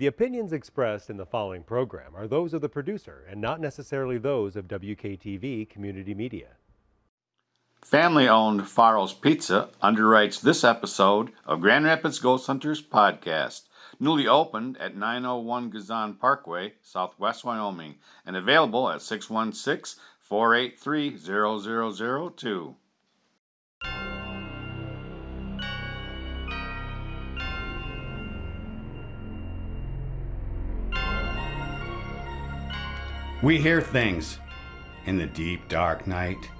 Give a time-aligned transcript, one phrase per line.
[0.00, 4.16] The opinions expressed in the following program are those of the producer and not necessarily
[4.16, 6.56] those of WKTV Community Media.
[7.84, 13.64] Family owned Faro's Pizza underwrites this episode of Grand Rapids Ghost Hunters podcast,
[13.98, 22.74] newly opened at 901 Gezon Parkway, Southwest Wyoming, and available at 616 483 0002.
[33.42, 34.38] We hear things
[35.06, 36.50] in the deep, dark night.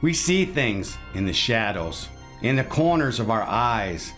[0.00, 2.08] We see things in the shadows,
[2.40, 4.14] in the corners of our eyes.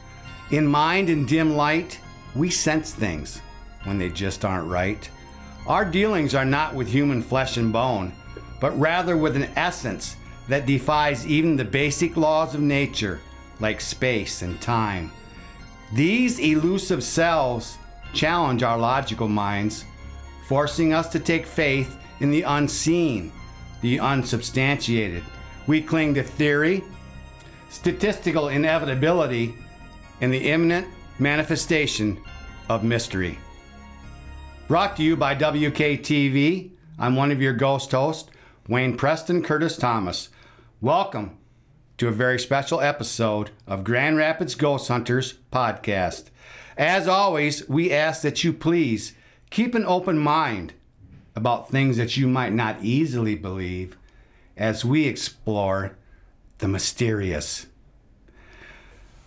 [0.52, 1.98] In mind and dim light,
[2.36, 3.40] we sense things
[3.82, 5.10] when they just aren't right.
[5.66, 8.12] Our dealings are not with human flesh and bone,
[8.60, 10.14] but rather with an essence
[10.48, 13.18] that defies even the basic laws of nature,
[13.58, 15.10] like space and time.
[15.92, 17.78] These elusive selves
[18.12, 19.84] challenge our logical minds
[20.46, 23.32] forcing us to take faith in the unseen,
[23.80, 25.22] the unsubstantiated.
[25.66, 26.84] We cling to theory,
[27.68, 29.56] statistical inevitability,
[30.20, 30.86] and the imminent
[31.18, 32.22] manifestation
[32.68, 33.38] of mystery.
[34.68, 38.30] Brought to you by WKTV, I'm one of your ghost hosts,
[38.68, 40.28] Wayne Preston Curtis Thomas.
[40.80, 41.38] Welcome
[41.98, 46.26] to a very special episode of Grand Rapids Ghost Hunters podcast.
[46.76, 49.14] As always, we ask that you please
[49.56, 50.74] Keep an open mind
[51.34, 53.96] about things that you might not easily believe
[54.54, 55.96] as we explore
[56.58, 57.64] the mysterious.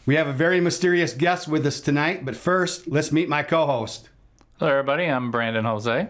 [0.06, 3.66] We have a very mysterious guest with us tonight, but first, let's meet my co
[3.66, 4.10] host.
[4.60, 5.06] Hello, everybody.
[5.06, 6.10] I'm Brandon Jose.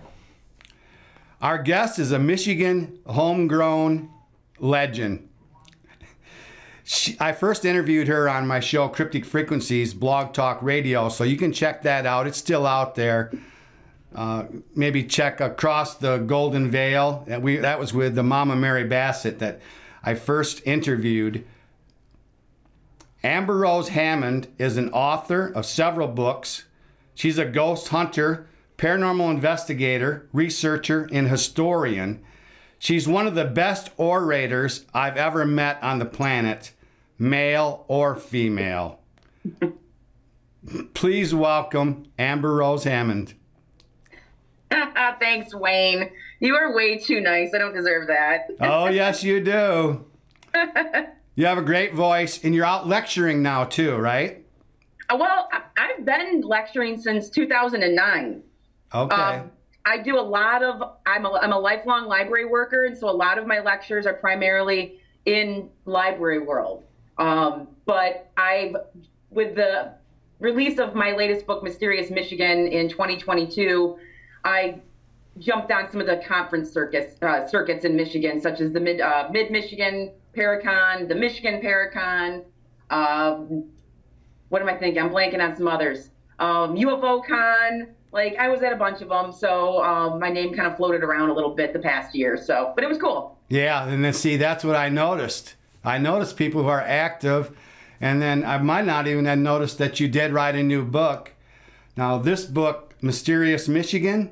[1.41, 4.09] Our guest is a Michigan homegrown
[4.59, 5.29] legend.
[6.83, 11.37] She, I first interviewed her on my show, Cryptic Frequencies, Blog Talk Radio, so you
[11.37, 12.27] can check that out.
[12.27, 13.31] It's still out there.
[14.13, 17.23] Uh, maybe check across the Golden Veil.
[17.27, 19.61] That we that was with the Mama Mary Bassett that
[20.03, 21.45] I first interviewed.
[23.23, 26.65] Amberrose Hammond is an author of several books.
[27.13, 32.23] She's a ghost hunter, paranormal investigator, researcher, and historian.
[32.79, 36.71] She's one of the best orators I've ever met on the planet,
[37.17, 39.01] male or female.
[40.93, 43.33] Please welcome Amberrose Hammond.
[45.19, 46.09] Thanks, Wayne.
[46.39, 47.53] You are way too nice.
[47.53, 48.49] I don't deserve that.
[48.61, 50.05] oh, yes, you do.
[51.35, 54.45] you have a great voice, and you're out lecturing now, too, right?
[55.09, 58.43] Uh, well, I've been lecturing since 2009.
[58.93, 59.15] Okay.
[59.15, 59.51] Um,
[59.85, 63.11] I do a lot of, I'm a, I'm a lifelong library worker, and so a
[63.11, 66.83] lot of my lectures are primarily in library world.
[67.17, 68.75] Um, but I've,
[69.29, 69.93] with the
[70.39, 73.97] release of my latest book, Mysterious Michigan, in 2022,
[74.43, 74.79] I
[75.37, 79.01] jumped on some of the conference circuits uh, circuits in Michigan, such as the Mid
[79.01, 82.43] uh, Mid Michigan Paracon, the Michigan Paracon.
[82.89, 83.65] Um,
[84.49, 85.01] what am I thinking?
[85.01, 86.09] I'm blanking on some others.
[86.39, 87.87] Um, UFO Con.
[88.11, 91.03] Like I was at a bunch of them, so um, my name kind of floated
[91.03, 92.37] around a little bit the past year.
[92.37, 93.37] So, but it was cool.
[93.49, 95.53] Yeah, and then see, that's what I noticed.
[95.83, 97.55] I noticed people who are active,
[98.01, 101.33] and then I might not even have noticed that you did write a new book.
[101.95, 104.31] Now, this book Mysterious Michigan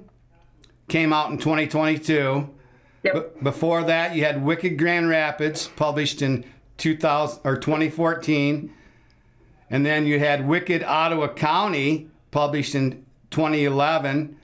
[0.87, 2.49] came out in 2022.
[3.03, 3.13] Yep.
[3.13, 6.45] B- before that, you had Wicked Grand Rapids, published in
[6.77, 8.73] 2000 or 2014,
[9.69, 14.37] and then you had Wicked Ottawa County, published in 2011,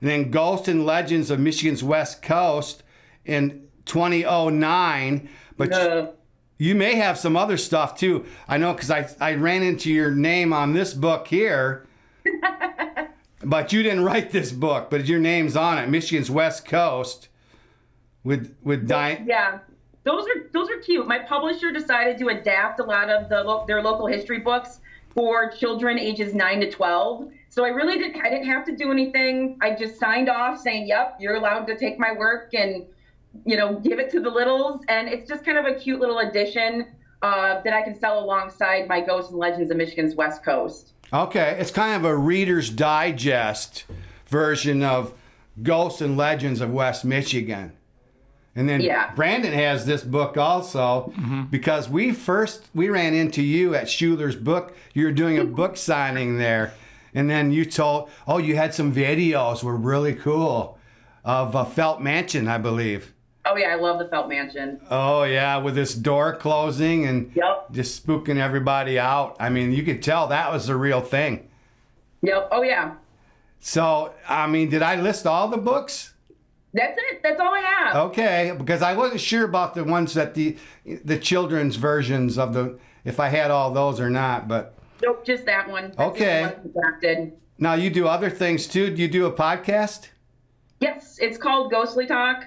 [0.00, 2.82] and then Ghost and Legends of Michigan's West Coast
[3.24, 5.28] in 2009.
[5.56, 6.08] But you,
[6.58, 8.26] you may have some other stuff too.
[8.48, 11.86] I know because I I ran into your name on this book here.
[13.46, 15.88] But you didn't write this book, but your name's on it.
[15.88, 17.28] Michigan's West Coast
[18.24, 19.24] with with Diane.
[19.28, 19.60] Yeah.
[20.02, 21.06] Those are those are cute.
[21.06, 24.80] My publisher decided to adapt a lot of the their local history books
[25.14, 27.30] for children ages 9 to 12.
[27.48, 29.58] So I really didn't I didn't have to do anything.
[29.62, 32.84] I just signed off saying, "Yep, you're allowed to take my work and
[33.44, 36.18] you know, give it to the littles." And it's just kind of a cute little
[36.18, 36.88] addition
[37.22, 40.94] uh, that I can sell alongside my Ghosts and Legends of Michigan's West Coast.
[41.12, 43.84] Okay, it's kind of a Reader's Digest
[44.26, 45.12] version of
[45.62, 47.72] Ghosts and Legends of West Michigan.
[48.56, 49.14] And then yeah.
[49.14, 51.42] Brandon has this book also mm-hmm.
[51.44, 54.74] because we first we ran into you at Schuler's book.
[54.94, 56.72] You were doing a book signing there,
[57.14, 60.78] and then you told, oh, you had some videos were really cool
[61.24, 63.12] of a Felt Mansion, I believe.
[63.46, 64.80] Oh yeah, I love the Felt Mansion.
[64.90, 67.70] Oh yeah, with this door closing and yep.
[67.72, 69.36] just spooking everybody out.
[69.38, 71.48] I mean, you could tell that was the real thing.
[72.22, 72.48] Yep.
[72.50, 72.94] Oh yeah.
[73.60, 76.12] So, I mean, did I list all the books?
[76.74, 77.22] That's it.
[77.22, 77.96] That's all I have.
[78.08, 82.78] Okay, because I wasn't sure about the ones that the the children's versions of the
[83.04, 84.48] if I had all those or not.
[84.48, 85.92] But Nope, just that one.
[85.96, 86.54] That's Okay.
[86.72, 88.90] one now you do other things too.
[88.94, 90.08] Do you do a podcast?
[90.80, 92.44] Yes, it's called Ghostly Talk.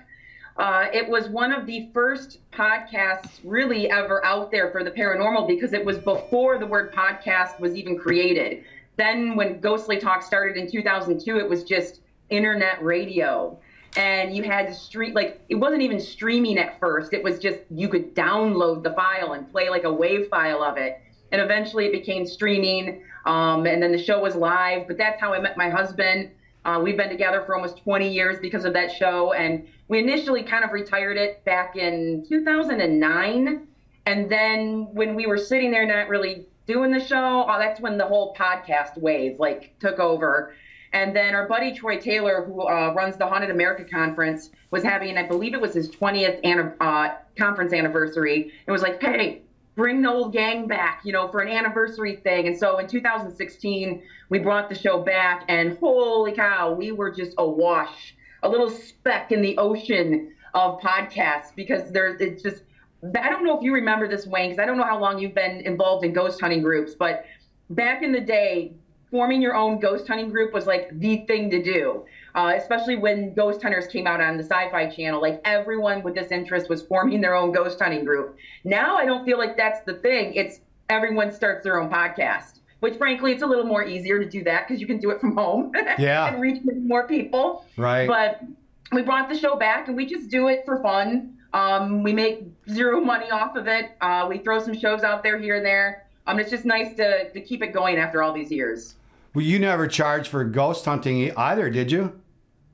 [0.60, 5.48] Uh, it was one of the first podcasts really ever out there for the paranormal
[5.48, 8.66] because it was before the word podcast was even created.
[8.98, 13.58] Then, when Ghostly Talk started in 2002, it was just internet radio.
[13.96, 17.14] And you had to stream, like, it wasn't even streaming at first.
[17.14, 20.76] It was just you could download the file and play like a wave file of
[20.76, 21.00] it.
[21.32, 23.02] And eventually it became streaming.
[23.26, 24.88] Um, and then the show was live.
[24.88, 26.32] But that's how I met my husband.
[26.66, 29.34] Uh, we've been together for almost 20 years because of that show.
[29.34, 33.68] And we initially kind of retired it back in 2009.
[34.06, 37.98] And then when we were sitting there not really doing the show, oh, that's when
[37.98, 40.54] the whole podcast wave like took over.
[40.92, 45.18] And then our buddy Troy Taylor, who uh, runs the Haunted America conference, was having,
[45.18, 48.52] I believe it was his 20th anni- uh, conference anniversary.
[48.66, 49.44] It was like, hey,
[49.80, 52.48] bring the old gang back, you know, for an anniversary thing.
[52.48, 57.34] And so in 2016, we brought the show back, and holy cow, we were just
[57.38, 62.64] awash, a little speck in the ocean of podcasts because there's it's just.
[63.16, 65.34] I don't know if you remember this, Wayne, because I don't know how long you've
[65.34, 67.24] been involved in ghost hunting groups, but
[67.70, 68.74] back in the day,
[69.10, 72.04] forming your own ghost hunting group was like the thing to do.
[72.40, 76.32] Uh, especially when Ghost Hunters came out on the Sci-Fi Channel, like everyone with this
[76.32, 78.38] interest was forming their own ghost hunting group.
[78.64, 80.34] Now I don't feel like that's the thing.
[80.36, 84.42] It's everyone starts their own podcast, which frankly it's a little more easier to do
[84.46, 86.28] that because you can do it from home Yeah.
[86.32, 87.66] and reach more people.
[87.76, 88.08] Right.
[88.08, 88.42] But
[88.94, 91.34] we brought the show back and we just do it for fun.
[91.52, 93.98] Um, we make zero money off of it.
[94.00, 96.06] Uh, we throw some shows out there here and there.
[96.26, 98.96] Um, it's just nice to, to keep it going after all these years.
[99.36, 102.14] Well, you never charged for ghost hunting either, did you?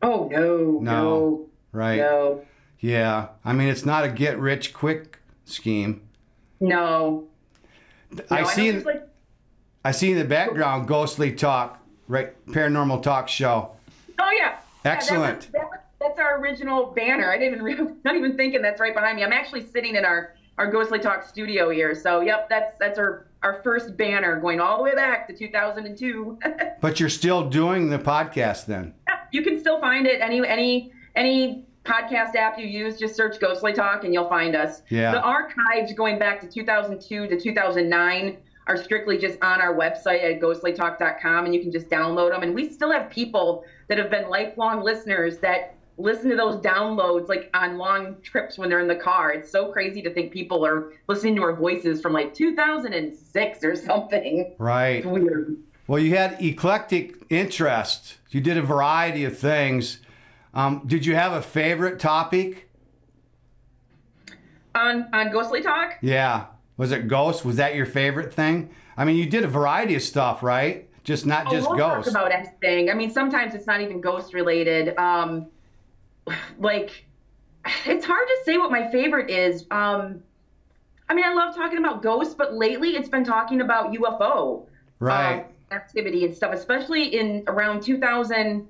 [0.06, 0.80] Oh no, No.
[0.82, 1.98] no, Right.
[1.98, 2.42] no,
[2.80, 3.28] Yeah.
[3.44, 6.02] I mean, it's not a get rich quick scheme.
[6.60, 7.26] no.
[8.32, 8.70] I No, see.
[8.70, 9.04] it's like,
[9.84, 12.34] I see in the background ghostly talk, right?
[12.48, 13.72] Paranormal talk show.
[14.20, 14.40] oh yeah.
[14.40, 15.38] Yeah, that Excellent.
[15.38, 17.32] was- that was- that's our original banner.
[17.32, 19.24] I didn't even not even thinking that's right behind me.
[19.24, 21.94] I'm actually sitting in our our Ghostly Talk studio here.
[21.96, 26.38] So yep, that's that's our our first banner going all the way back to 2002.
[26.82, 28.94] But you're still doing the podcast then.
[29.36, 32.98] you can still find it any any any podcast app you use.
[32.98, 34.82] Just search ghostly talk and you'll find us.
[34.90, 35.12] Yeah.
[35.12, 38.38] the archives going back to 2002 to 2009
[38.68, 42.56] are strictly just on our website at ghostlytalk.com and you can just download them and
[42.56, 47.50] we still have people that have been lifelong listeners that listen to those downloads like
[47.54, 49.32] on long trips when they're in the car.
[49.32, 53.76] It's so crazy to think people are listening to our voices from like 2006 or
[53.76, 54.56] something.
[54.58, 54.98] Right.
[54.98, 58.18] it's weird Well, you had eclectic interest.
[58.32, 60.00] You did a variety of things.
[60.54, 62.66] Um, did you have a favorite topic?
[64.76, 66.46] on on ghostly talk Yeah.
[66.78, 67.46] Was it ghosts?
[67.46, 68.70] Was that your favorite thing?
[68.98, 70.90] I mean, you did a variety of stuff, right?
[71.06, 72.12] Just not just oh, we'll ghosts.
[72.12, 72.90] talk about anything.
[72.90, 74.98] I mean, sometimes it's not even ghost related.
[74.98, 75.48] Um,
[76.60, 77.06] like,
[77.86, 79.66] it's hard to say what my favorite is.
[79.72, 80.22] Um,
[81.08, 84.66] I mean, I love talking about ghosts, but lately it's been talking about UFO
[85.00, 85.42] right.
[85.42, 88.68] um, activity and stuff, especially in around 2000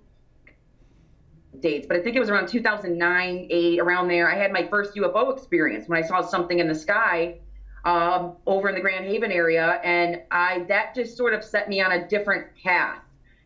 [1.61, 4.29] dates, but I think it was around 2009, 8, around there.
[4.29, 7.39] I had my first UFO experience when I saw something in the sky
[7.85, 11.81] um, over in the Grand Haven area, and I that just sort of set me
[11.81, 13.01] on a different path,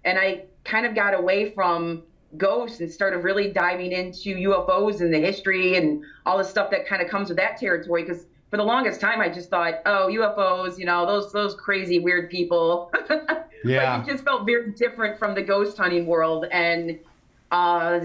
[0.06, 2.04] and I kind of got away from
[2.38, 6.88] ghosts and started really diving into UFOs and the history and all the stuff that
[6.88, 10.10] kind of comes with that territory because for the longest time I just thought, oh,
[10.12, 12.92] UFOs, you know, those those crazy weird people.
[13.63, 13.98] Yeah.
[13.98, 17.00] Like, it just felt very different from the ghost hunting world, and
[17.51, 18.00] uh,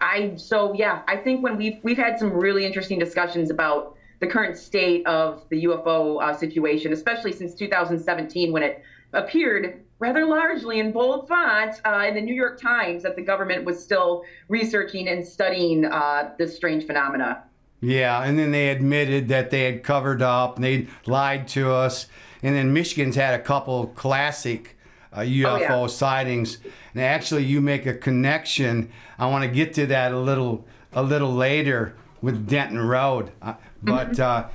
[0.00, 4.26] I so yeah, I think when we've we've had some really interesting discussions about the
[4.26, 8.82] current state of the UFO uh, situation, especially since 2017 when it
[9.12, 13.64] appeared rather largely in bold font uh, in the New York Times that the government
[13.64, 17.42] was still researching and studying uh, this strange phenomena.
[17.80, 22.08] Yeah, and then they admitted that they had covered up and they lied to us.
[22.42, 24.76] And then Michigan's had a couple classic
[25.12, 25.86] uh, UFO yeah.
[25.86, 26.58] sightings.
[26.94, 28.90] And actually, you make a connection.
[29.18, 33.30] I want to get to that a little a little later with Denton Road.
[33.42, 34.48] Uh, but uh,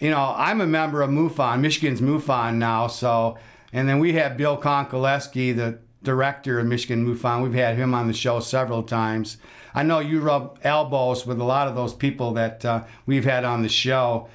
[0.00, 2.86] you know, I'm a member of MUFON, Michigan's MUFON now.
[2.86, 3.38] So,
[3.72, 7.42] and then we have Bill Konkolesky, the director of Michigan MUFON.
[7.42, 9.38] We've had him on the show several times.
[9.74, 13.44] I know you rub elbows with a lot of those people that uh, we've had
[13.44, 14.28] on the show.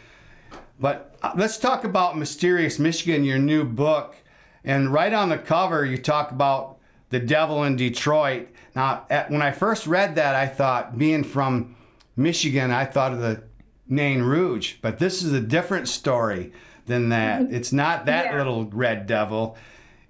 [0.79, 4.15] But let's talk about Mysterious Michigan, your new book.
[4.63, 6.77] And right on the cover, you talk about
[7.09, 8.49] the devil in Detroit.
[8.75, 11.75] Now, at, when I first read that, I thought, being from
[12.15, 13.43] Michigan, I thought of the
[13.87, 16.51] Nain Rouge, but this is a different story
[16.85, 17.41] than that.
[17.51, 18.37] It's not that Yeah.
[18.37, 19.57] little red devil.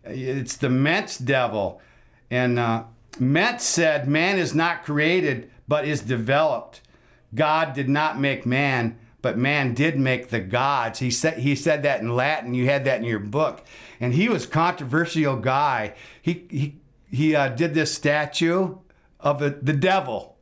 [0.03, 1.81] It's the Mentz devil.
[2.31, 2.83] And uh,
[3.19, 6.81] Mentz said, Man is not created, but is developed.
[7.35, 10.99] God did not make man, but man did make the gods.
[10.99, 12.53] He said he said that in Latin.
[12.53, 13.65] You had that in your book,
[13.99, 15.93] and he was a controversial guy.
[16.21, 16.75] He he
[17.11, 18.77] he uh, did this statue
[19.19, 20.37] of the, the devil.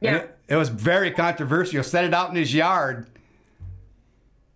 [0.00, 0.22] And Yeah.
[0.22, 1.82] It, it was very controversial.
[1.82, 3.06] Set it out in his yard.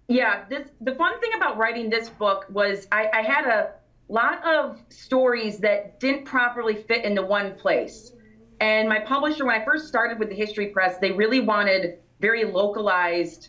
[0.08, 3.72] Yeah, this the fun thing about writing this book was I, I had a
[4.08, 8.12] lot of stories that didn't properly fit into one place.
[8.60, 12.44] And my publisher, when I first started with the History Press, they really wanted very
[12.44, 13.48] localized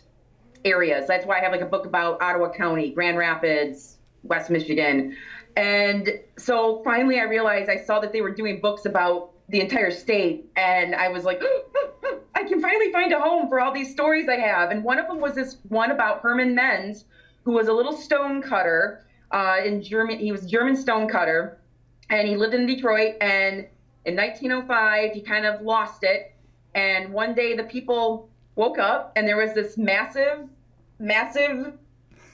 [0.64, 1.06] areas.
[1.06, 5.16] That's why I have like a book about Ottawa County, Grand Rapids, West Michigan.
[5.56, 6.08] And
[6.38, 10.50] so finally I realized I saw that they were doing books about the entire state.
[10.56, 11.42] And I was like,
[12.34, 14.70] I can finally find a home for all these stories I have.
[14.70, 17.04] And one of them was this one about Herman Menz,
[17.44, 20.18] who was a little stone cutter uh, in German.
[20.18, 21.58] He was German stone cutter,
[22.10, 23.14] and he lived in Detroit.
[23.20, 23.66] And
[24.04, 26.34] in 1905, he kind of lost it.
[26.74, 30.40] And one day, the people woke up, and there was this massive,
[30.98, 31.74] massive,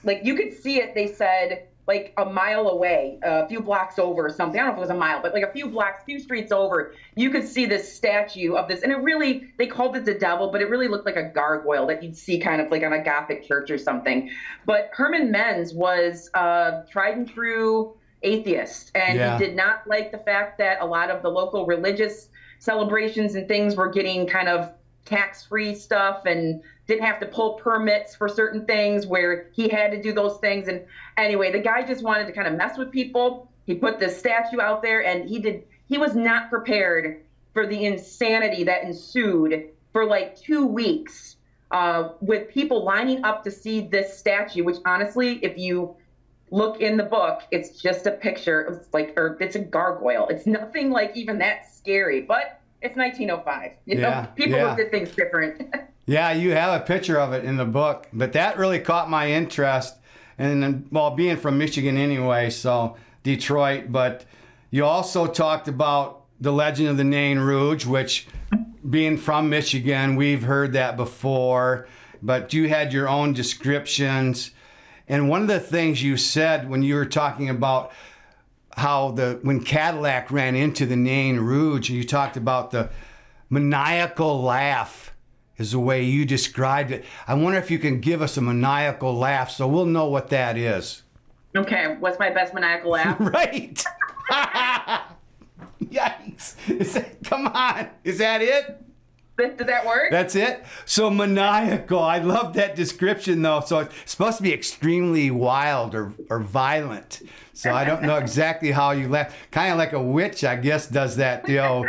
[0.03, 0.95] like you could see it.
[0.95, 4.59] They said like a mile away, a few blocks over or something.
[4.59, 6.51] I don't know if it was a mile, but like a few blocks, few streets
[6.51, 8.81] over, you could see this statue of this.
[8.81, 11.85] And it really, they called it the devil, but it really looked like a gargoyle
[11.85, 14.31] that you'd see kind of like on a Gothic church or something.
[14.65, 19.37] But Herman Menz was a tried and true atheist, and Yeah.
[19.37, 23.47] he did not like the fact that a lot of the local religious celebrations and
[23.47, 24.71] things were getting kind of
[25.05, 30.01] tax-free stuff and didn't have to pull permits for certain things where he had to
[30.01, 30.67] do those things.
[30.67, 30.83] And
[31.17, 33.49] anyway the guy just wanted to kind of mess with people.
[33.65, 37.21] He put this statue out there and he did he was not prepared
[37.53, 41.37] for the insanity that ensued for like two weeks
[41.71, 45.95] uh, with people lining up to see this statue which honestly if you
[46.51, 50.27] look in the book it's just a picture it's like or it's a gargoyle.
[50.29, 52.21] It's nothing like even that scary.
[52.21, 54.65] But it's 1905 you Yeah, know people yeah.
[54.67, 55.73] looked at things different
[56.07, 59.31] Yeah, you have a picture of it in the book, but that really caught my
[59.31, 59.95] interest.
[60.37, 64.23] And then, well, being from Michigan anyway, so Detroit, but
[64.69, 68.27] you also talked about the legend of the Nain Rouge, which
[68.87, 71.87] being from Michigan, we've heard that before,
[72.21, 74.51] but you had your own descriptions.
[75.07, 77.91] And one of the things you said when you were talking about
[78.75, 82.89] how the when Cadillac ran into the Nain Rouge, you talked about the
[83.49, 85.13] maniacal laugh
[85.57, 87.05] is the way you described it.
[87.27, 90.57] I wonder if you can give us a maniacal laugh so we'll know what that
[90.57, 91.03] is.
[91.55, 93.83] okay what's my best maniacal laugh Right.
[95.81, 96.55] Yikes.
[96.69, 97.89] Is that, come on.
[98.03, 98.81] Is that it?
[99.37, 100.11] Did did that work?
[100.11, 100.63] That's it?
[100.85, 101.99] So maniacal.
[101.99, 103.61] I love that description though.
[103.61, 107.21] So it's supposed to be extremely wild or, or violent.
[107.53, 109.35] So I don't know exactly how you laugh.
[109.51, 111.85] Kind of like a witch, I guess, does that, you know,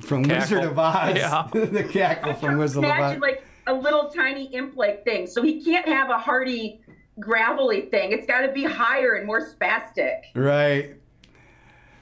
[0.00, 1.16] from Wizard of Oz.
[1.16, 1.48] Yeah.
[1.52, 2.98] the cackle from Wizard of Oz.
[2.98, 5.26] Imagine like a little tiny imp-like thing.
[5.26, 6.82] So he can't have a hearty,
[7.18, 8.12] gravelly thing.
[8.12, 10.20] It's got to be higher and more spastic.
[10.34, 10.99] Right.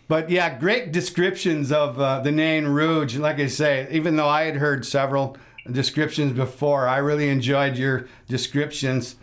[0.09, 3.17] But yeah, great descriptions of uh, the Nain Rouge.
[3.17, 5.37] Like I say, even though I had heard several
[5.71, 9.17] descriptions before, I really enjoyed your descriptions.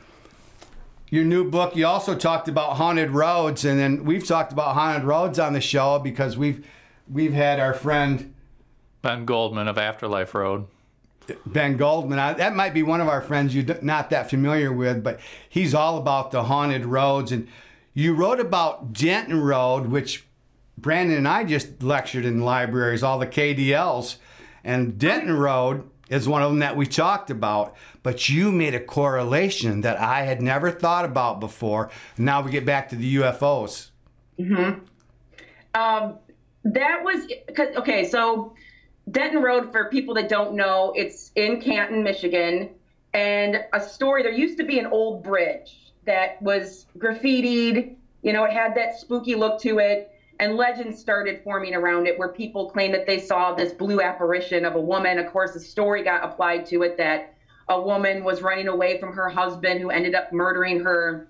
[1.10, 5.04] Your new book, you also talked about haunted roads, and then we've talked about haunted
[5.04, 6.68] roads on the show because we've
[7.12, 8.34] we've had our friend
[9.02, 10.68] Ben Goldman of Afterlife Road.
[11.46, 12.20] Ben Goldman.
[12.20, 15.74] I, that might be one of our friends you're not that familiar with, but he's
[15.74, 17.32] all about the haunted roads.
[17.32, 17.48] And
[17.94, 20.26] you wrote about Denton Road, which
[20.78, 24.18] Brandon and I just lectured in libraries, all the KDLs.
[24.64, 27.76] And Denton Road is one of them that we talked about.
[28.04, 31.90] But you made a correlation that I had never thought about before.
[32.18, 33.92] Now we get back to the UFOs.
[34.38, 34.72] Hmm.
[35.74, 36.18] Um,
[36.66, 37.28] that was
[37.78, 38.54] okay, so
[39.12, 42.70] Denton Road for people that don't know, it's in Canton, Michigan,
[43.14, 44.24] and a story.
[44.24, 47.96] There used to be an old bridge that was graffitied.
[48.24, 52.18] You know, it had that spooky look to it, and legends started forming around it,
[52.18, 55.18] where people claimed that they saw this blue apparition of a woman.
[55.18, 57.34] Of course, the story got applied to it that
[57.70, 61.28] a woman was running away from her husband, who ended up murdering her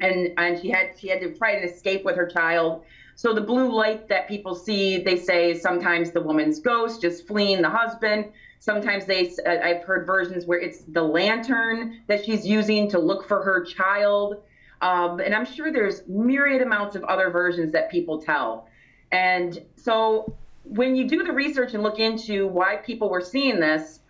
[0.00, 2.84] and and she had she had to try to escape with her child.
[3.14, 7.62] So the blue light that people see, they say sometimes the woman's ghost just fleeing
[7.62, 8.32] the husband.
[8.58, 13.28] Sometimes they, uh, I've heard versions where it's the lantern that she's using to look
[13.28, 14.42] for her child.
[14.82, 18.68] Um, and I'm sure there's myriad amounts of other versions that people tell.
[19.12, 24.00] And so when you do the research and look into why people were seeing this,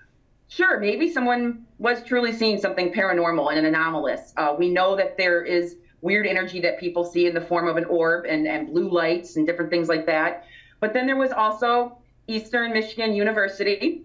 [0.48, 4.32] sure, maybe someone was truly seeing something paranormal and an anomalous.
[4.36, 7.76] Uh, we know that there is weird energy that people see in the form of
[7.76, 10.44] an orb and, and blue lights and different things like that.
[10.80, 14.02] But then there was also Eastern Michigan University,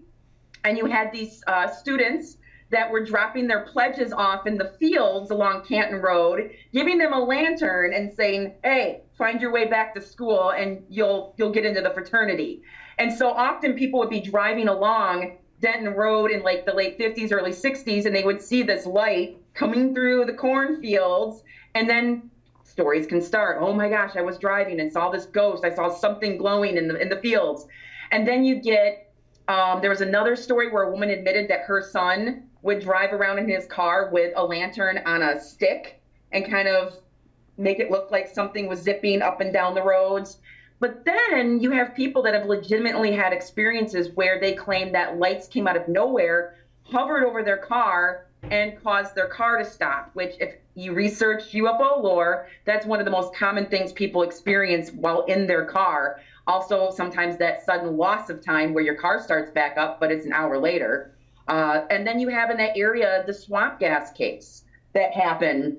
[0.64, 2.37] and you had these uh, students
[2.70, 7.18] that were dropping their pledges off in the fields along Canton Road, giving them a
[7.18, 11.80] lantern and saying, "Hey, find your way back to school, and you'll you'll get into
[11.80, 12.62] the fraternity."
[12.98, 17.32] And so often people would be driving along Denton Road in like the late 50s,
[17.32, 21.42] early 60s, and they would see this light coming through the cornfields,
[21.74, 22.30] and then
[22.64, 23.58] stories can start.
[23.60, 25.64] Oh my gosh, I was driving and saw this ghost.
[25.64, 27.66] I saw something glowing in the in the fields,
[28.10, 29.04] and then you get.
[29.48, 33.38] Um, there was another story where a woman admitted that her son would drive around
[33.38, 36.00] in his car with a lantern on a stick
[36.32, 36.96] and kind of
[37.56, 40.38] make it look like something was zipping up and down the roads.
[40.80, 45.48] But then you have people that have legitimately had experiences where they claim that lights
[45.48, 50.36] came out of nowhere, hovered over their car, and caused their car to stop, which,
[50.38, 55.22] if you research UFO lore, that's one of the most common things people experience while
[55.22, 56.20] in their car.
[56.46, 60.24] Also, sometimes that sudden loss of time where your car starts back up, but it's
[60.24, 61.12] an hour later.
[61.48, 65.76] Uh, and then you have in that area the swamp gas case that happened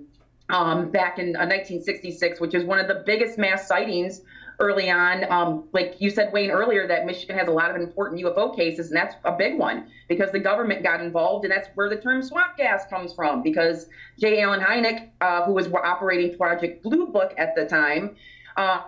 [0.49, 4.21] um, back in uh, 1966, which is one of the biggest mass sightings
[4.59, 5.31] early on.
[5.31, 8.87] Um, like you said, Wayne, earlier, that Michigan has a lot of important UFO cases,
[8.87, 12.21] and that's a big one because the government got involved, and that's where the term
[12.23, 13.43] swamp gas comes from.
[13.43, 13.87] Because
[14.19, 14.41] J.
[14.41, 18.15] Allen Hynek, uh, who was operating Project Blue Book at the time,
[18.57, 18.81] uh,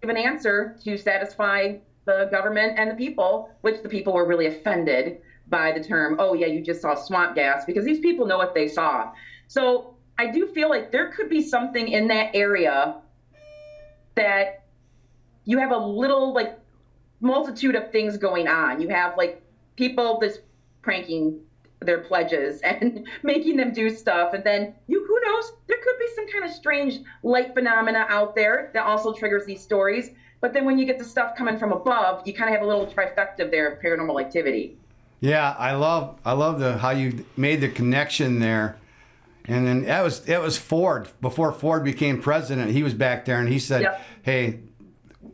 [0.00, 1.74] gave an answer to satisfy
[2.06, 5.20] the government and the people, which the people were really offended
[5.50, 8.54] by the term, oh, yeah, you just saw swamp gas, because these people know what
[8.54, 9.12] they saw.
[9.48, 12.96] So I do feel like there could be something in that area
[14.14, 14.64] that
[15.44, 16.58] you have a little, like,
[17.20, 18.80] multitude of things going on.
[18.80, 19.42] You have, like,
[19.76, 20.40] people just
[20.82, 21.40] pranking
[21.80, 24.34] their pledges and making them do stuff.
[24.34, 28.34] And then you, who knows, there could be some kind of strange light phenomena out
[28.34, 30.10] there that also triggers these stories.
[30.40, 32.68] But then when you get the stuff coming from above, you kind of have a
[32.68, 34.78] little trifecta there of paranormal activity.
[35.20, 38.78] Yeah, I love I love the how you made the connection there.
[39.44, 42.70] And then that was it was Ford before Ford became president.
[42.70, 44.02] He was back there and he said, Yep.
[44.22, 44.60] "Hey,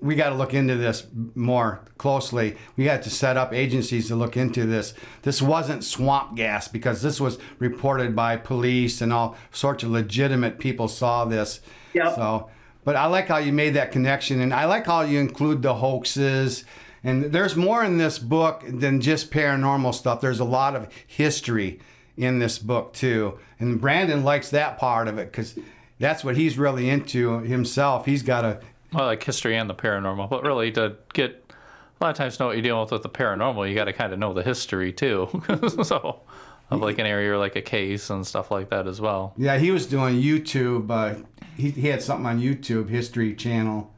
[0.00, 2.56] we got to look into this more closely.
[2.76, 4.94] We got to set up agencies to look into this.
[5.22, 10.58] This wasn't swamp gas because this was reported by police and all sorts of legitimate
[10.58, 11.60] people saw this.
[11.94, 12.14] Yep.
[12.14, 12.50] So,
[12.84, 15.74] but I like how you made that connection, and I like how you include the
[15.74, 16.64] hoaxes.
[17.06, 20.20] And there's more in this book than just paranormal stuff.
[20.20, 21.78] There's a lot of history
[22.16, 25.56] in this book too, and Brandon likes that part of it because
[26.00, 28.06] that's what he's really into himself.
[28.06, 28.60] He's got a
[28.92, 31.52] Well, like history and the paranormal, but really to get
[32.00, 33.92] a lot of times know what you're dealing with with the paranormal, you got to
[33.92, 35.28] kind of know the history too.
[35.84, 36.22] so
[36.70, 39.32] of like an area or like a case and stuff like that as well.
[39.36, 40.90] Yeah, he was doing YouTube.
[40.90, 41.22] Uh,
[41.56, 43.92] he, he had something on YouTube, History Channel.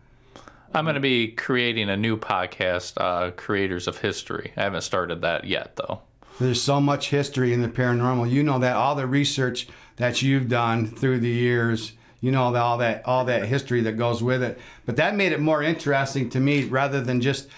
[0.75, 4.53] I'm going to be creating a new podcast, uh, Creators of History.
[4.57, 6.03] I haven't started that yet though.
[6.39, 8.31] There's so much history in the paranormal.
[8.31, 11.93] You know that all the research that you've done through the years.
[12.21, 14.59] You know all that all that history that goes with it.
[14.85, 17.49] But that made it more interesting to me rather than just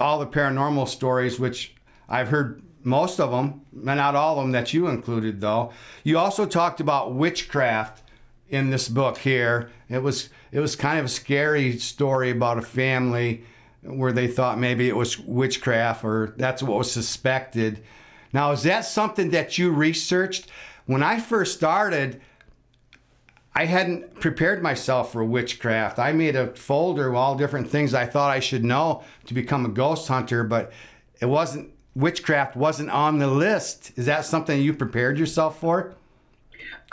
[0.00, 1.74] all the paranormal stories, which
[2.08, 5.72] I've heard most of them, not all of them that you included though.
[6.02, 8.03] You also talked about witchcraft
[8.48, 9.70] in this book here.
[9.88, 13.44] It was it was kind of a scary story about a family
[13.82, 17.82] where they thought maybe it was witchcraft or that's what was suspected.
[18.32, 20.48] Now, is that something that you researched?
[20.86, 22.20] When I first started,
[23.54, 25.98] I hadn't prepared myself for witchcraft.
[25.98, 29.64] I made a folder of all different things I thought I should know to become
[29.64, 30.72] a ghost hunter, but
[31.20, 33.92] it wasn't witchcraft wasn't on the list.
[33.96, 35.94] Is that something you prepared yourself for?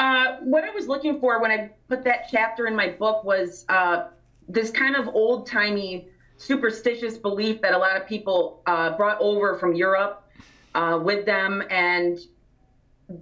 [0.01, 3.65] Uh, what I was looking for when I put that chapter in my book was
[3.69, 4.07] uh,
[4.49, 9.59] this kind of old timey superstitious belief that a lot of people uh, brought over
[9.59, 10.27] from Europe
[10.73, 11.61] uh, with them.
[11.69, 12.17] And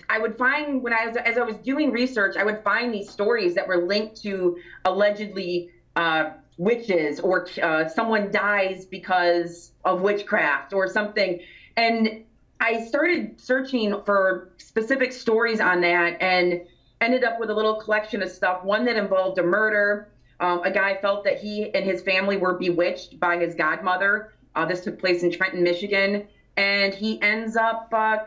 [0.09, 3.09] I would find when I was, as I was doing research, I would find these
[3.09, 7.45] stories that were linked to allegedly uh, witches or
[7.93, 11.41] someone dies because of witchcraft or something.
[11.75, 12.23] And
[12.59, 16.61] I started searching for specific stories on that and
[17.01, 18.63] ended up with a little collection of stuff.
[18.63, 20.09] One that involved a murder.
[20.41, 24.33] Um, a guy felt that he and his family were bewitched by his godmother.
[24.55, 26.27] Uh, this took place in Trenton, Michigan.
[26.57, 28.17] And he ends up uh,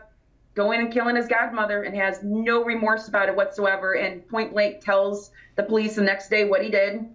[0.55, 4.81] going and killing his godmother and has no remorse about it whatsoever and point blank
[4.81, 7.05] tells the police the next day what he did.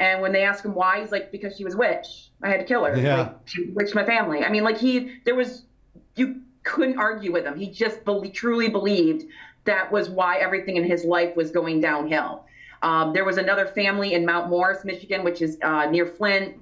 [0.00, 2.30] And when they ask him why, he's like, because she was witch.
[2.42, 2.96] I had to kill her.
[2.96, 3.16] Yeah.
[3.16, 4.42] Like, she witched my family.
[4.44, 5.64] I mean, like he, there was,
[6.16, 7.56] you couldn't argue with him.
[7.56, 9.24] He just be- truly believed
[9.64, 12.44] that was why everything in his life was going downhill.
[12.82, 16.56] Um, there was another family in Mount Morris, Michigan, which is uh, near Flint,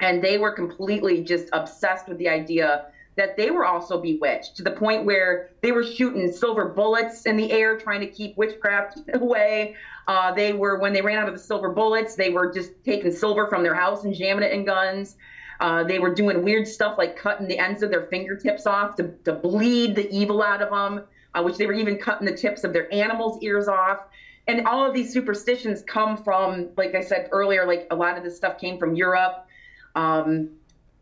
[0.00, 4.62] and they were completely just obsessed with the idea that they were also bewitched to
[4.62, 9.00] the point where they were shooting silver bullets in the air trying to keep witchcraft
[9.12, 9.74] away.
[10.06, 13.10] Uh, they were, when they ran out of the silver bullets, they were just taking
[13.10, 15.16] silver from their house and jamming it in guns.
[15.60, 19.08] Uh, they were doing weird stuff like cutting the ends of their fingertips off to,
[19.24, 22.62] to bleed the evil out of them, uh, which they were even cutting the tips
[22.64, 24.00] of their animals' ears off.
[24.46, 28.24] And all of these superstitions come from, like I said earlier, like a lot of
[28.24, 29.46] this stuff came from Europe.
[29.94, 30.50] Um,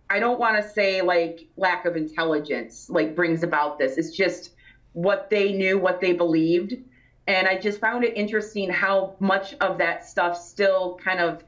[0.09, 3.99] I don't want to say like lack of intelligence like brings about this.
[3.99, 4.53] It's just
[4.95, 6.75] what they knew, what they believed.
[7.27, 11.45] And I just found it interesting how much of that stuff still kind of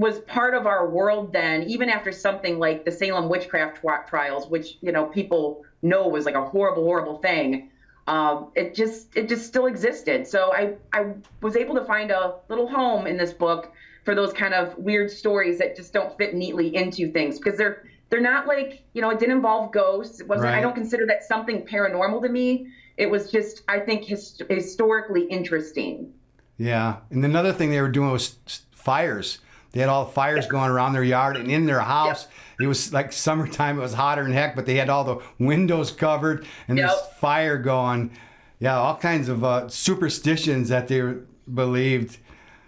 [0.00, 4.48] was part of our world then, even after something like the Salem witchcraft tri- trials,
[4.48, 7.70] which you know people know was like a horrible, horrible thing.
[8.06, 10.26] Um, it just it just still existed.
[10.26, 13.72] So I I was able to find a little home in this book
[14.06, 17.84] for those kind of weird stories that just don't fit neatly into things because they're
[18.08, 20.20] they're not like you know it didn't involve ghosts.
[20.20, 20.54] It wasn't.
[20.54, 22.68] I don't consider that something paranormal to me.
[22.96, 26.14] It was just I think his, historically interesting.
[26.56, 28.38] Yeah, and another thing they were doing was
[28.72, 29.40] fires.
[29.72, 32.26] They had all the fires going around their yard and in their house.
[32.60, 33.78] It was like summertime.
[33.78, 37.56] It was hotter than heck, but they had all the windows covered and this fire
[37.56, 38.10] going.
[38.58, 41.14] Yeah, all kinds of uh, superstitions that they
[41.52, 42.18] believed.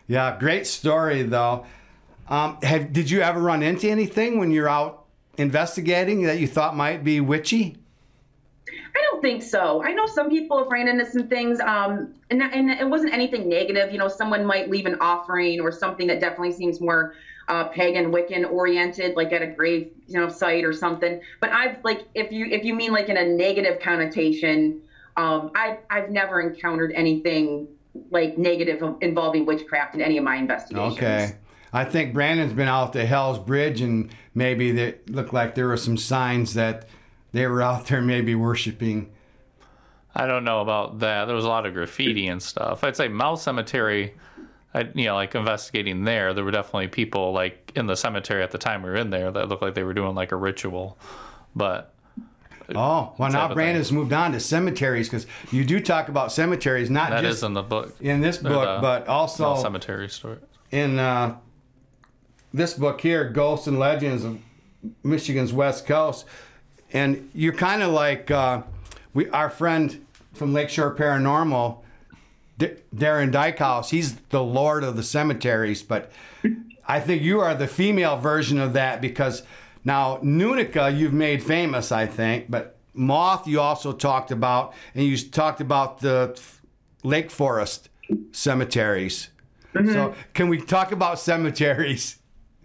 [0.07, 1.67] Yeah, great story though.
[2.29, 5.05] Um, have did you ever run into anything when you're out
[5.37, 7.77] investigating that you thought might be witchy?
[9.23, 9.83] Don't think so.
[9.83, 13.49] I know some people have ran into some things, um, and and it wasn't anything
[13.49, 13.93] negative.
[13.93, 17.15] You know, someone might leave an offering or something that definitely seems more
[17.49, 21.21] uh, pagan Wiccan oriented, like at a grave, you know, site or something.
[21.41, 24.81] But I've like, if you if you mean like in a negative connotation,
[25.17, 27.69] um, I've I've never encountered anything
[28.11, 30.95] like negative involving witchcraft in any of my investigations.
[30.95, 31.33] Okay.
[31.75, 35.77] I think Brandon's been out to Hell's Bridge, and maybe they looked like there were
[35.77, 36.87] some signs that
[37.33, 39.11] they were out there maybe worshiping.
[40.15, 41.25] I don't know about that.
[41.25, 42.85] There was a lot of graffiti and stuff.
[42.85, 44.15] I'd say Mount Cemetery,
[44.75, 48.51] I, you know, like investigating there, there were definitely people like in the cemetery at
[48.51, 50.99] the time we were in there that looked like they were doing like a ritual.
[51.57, 51.95] But
[52.75, 57.11] Oh, well, now Brandon's moved on to cemeteries because you do talk about cemeteries, not
[57.11, 57.95] that is just in the book.
[58.01, 60.39] in this book, but also Mount Cemetery story.
[60.71, 61.37] in uh,
[62.55, 64.39] this book here, Ghosts and Legends of
[65.03, 66.25] Michigan's West Coast.
[66.93, 68.63] And you're kind of like uh,
[69.15, 71.79] we, our friend from Lakeshore Paranormal,
[72.59, 73.91] D- Darren Dykehouse.
[73.91, 76.11] He's the lord of the cemeteries, but
[76.87, 79.43] I think you are the female version of that because
[79.85, 85.17] now Nunica you've made famous, I think, but Moth you also talked about, and you
[85.17, 86.39] talked about the
[87.03, 87.89] Lake Forest
[88.33, 89.29] cemeteries.
[89.75, 92.19] So can we talk about cemeteries?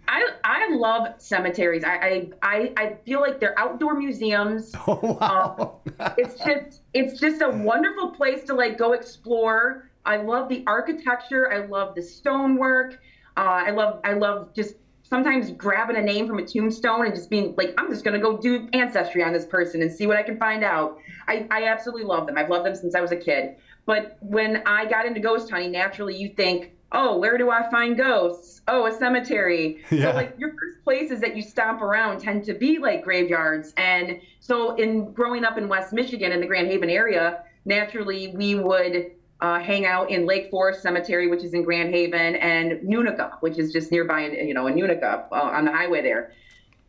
[0.06, 1.84] I, I love cemeteries.
[1.84, 4.74] I, I, I, I feel like they're outdoor museums.
[4.86, 5.80] Oh wow!
[6.16, 9.90] it's just it's just a wonderful place to like go explore.
[10.06, 11.52] I love the architecture.
[11.52, 13.00] I love the stonework.
[13.36, 17.30] Uh, I love I love just sometimes grabbing a name from a tombstone and just
[17.30, 20.22] being like, I'm just gonna go do ancestry on this person and see what I
[20.22, 20.98] can find out.
[21.26, 22.36] I, I absolutely love them.
[22.36, 23.56] I've loved them since I was a kid.
[23.86, 27.96] But when I got into ghost hunting, naturally you think, oh, where do I find
[27.96, 28.62] ghosts?
[28.68, 29.82] Oh, a cemetery.
[29.90, 30.12] Yeah.
[30.12, 33.72] So like your first places that you stomp around tend to be like graveyards.
[33.76, 38.54] And so in growing up in West Michigan in the Grand Haven area, naturally we
[38.54, 43.36] would uh, hang out in Lake Forest Cemetery, which is in Grand Haven, and Nunica,
[43.40, 46.32] which is just nearby, you know, in Nunica uh, on the highway there.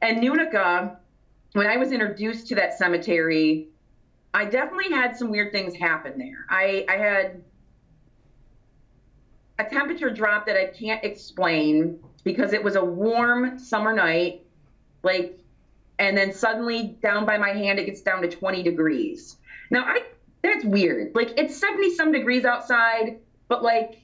[0.01, 0.97] And Nunica,
[1.53, 3.67] when I was introduced to that cemetery,
[4.33, 6.45] I definitely had some weird things happen there.
[6.49, 7.43] I, I had
[9.59, 14.41] a temperature drop that I can't explain because it was a warm summer night,
[15.03, 15.37] like,
[15.99, 19.35] and then suddenly down by my hand it gets down to 20 degrees.
[19.69, 20.03] Now I
[20.41, 21.13] that's weird.
[21.13, 23.19] Like it's 70 some degrees outside,
[23.49, 24.01] but like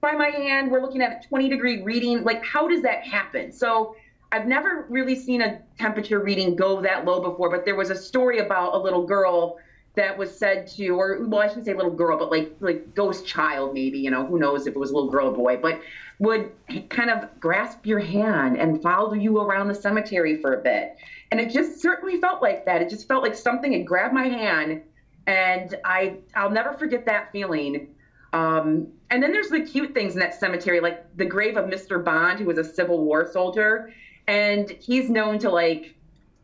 [0.00, 2.24] by my hand we're looking at a 20 degree reading.
[2.24, 3.52] Like how does that happen?
[3.52, 3.94] So
[4.32, 7.96] I've never really seen a temperature reading go that low before, but there was a
[7.96, 9.58] story about a little girl
[10.00, 13.26] that was said to, or well, I shouldn't say little girl, but like like ghost
[13.26, 15.80] child maybe, you know, who knows if it was a little girl or boy, but
[16.18, 16.50] would
[16.88, 20.96] kind of grasp your hand and follow you around the cemetery for a bit.
[21.30, 22.80] And it just certainly felt like that.
[22.80, 24.82] It just felt like something had grabbed my hand
[25.26, 27.88] and I I'll never forget that feeling.
[28.32, 32.02] Um, and then there's the cute things in that cemetery, like the grave of Mr.
[32.02, 33.92] Bond, who was a Civil War soldier,
[34.28, 35.94] and he's known to like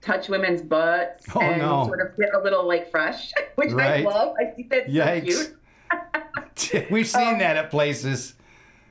[0.01, 1.85] touch women's butts Oh, and no.
[1.87, 4.05] sort of get a little like fresh, which Right.
[4.07, 4.35] I love.
[4.41, 5.57] I think that's so cute.
[5.91, 6.91] Yikes.
[6.91, 8.35] We've seen Um, that at places.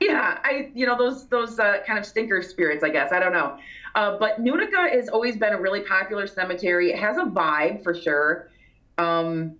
[0.00, 3.12] Yeah, I you know those those uh, kind of stinker spirits, I guess.
[3.12, 3.56] I don't know,
[3.94, 6.92] uh, but Nunica has always been a really popular cemetery.
[6.92, 8.50] It has a vibe for sure.
[8.98, 9.56] Um,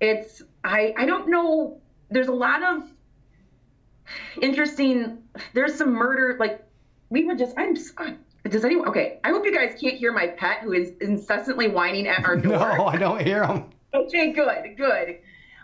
[0.00, 1.78] it's I I don't know.
[2.10, 2.90] There's a lot of
[4.40, 5.18] interesting.
[5.54, 6.36] There's some murder.
[6.38, 6.65] Like
[7.10, 7.54] we were just.
[7.56, 7.76] I'm.
[7.76, 8.12] s- uh,
[8.48, 8.88] Does anyone?
[8.88, 9.18] Okay.
[9.24, 12.76] I hope you guys can't hear my pet who is incessantly whining at our door.
[12.76, 13.64] No, I don't hear him.
[13.94, 15.18] Okay, good, good.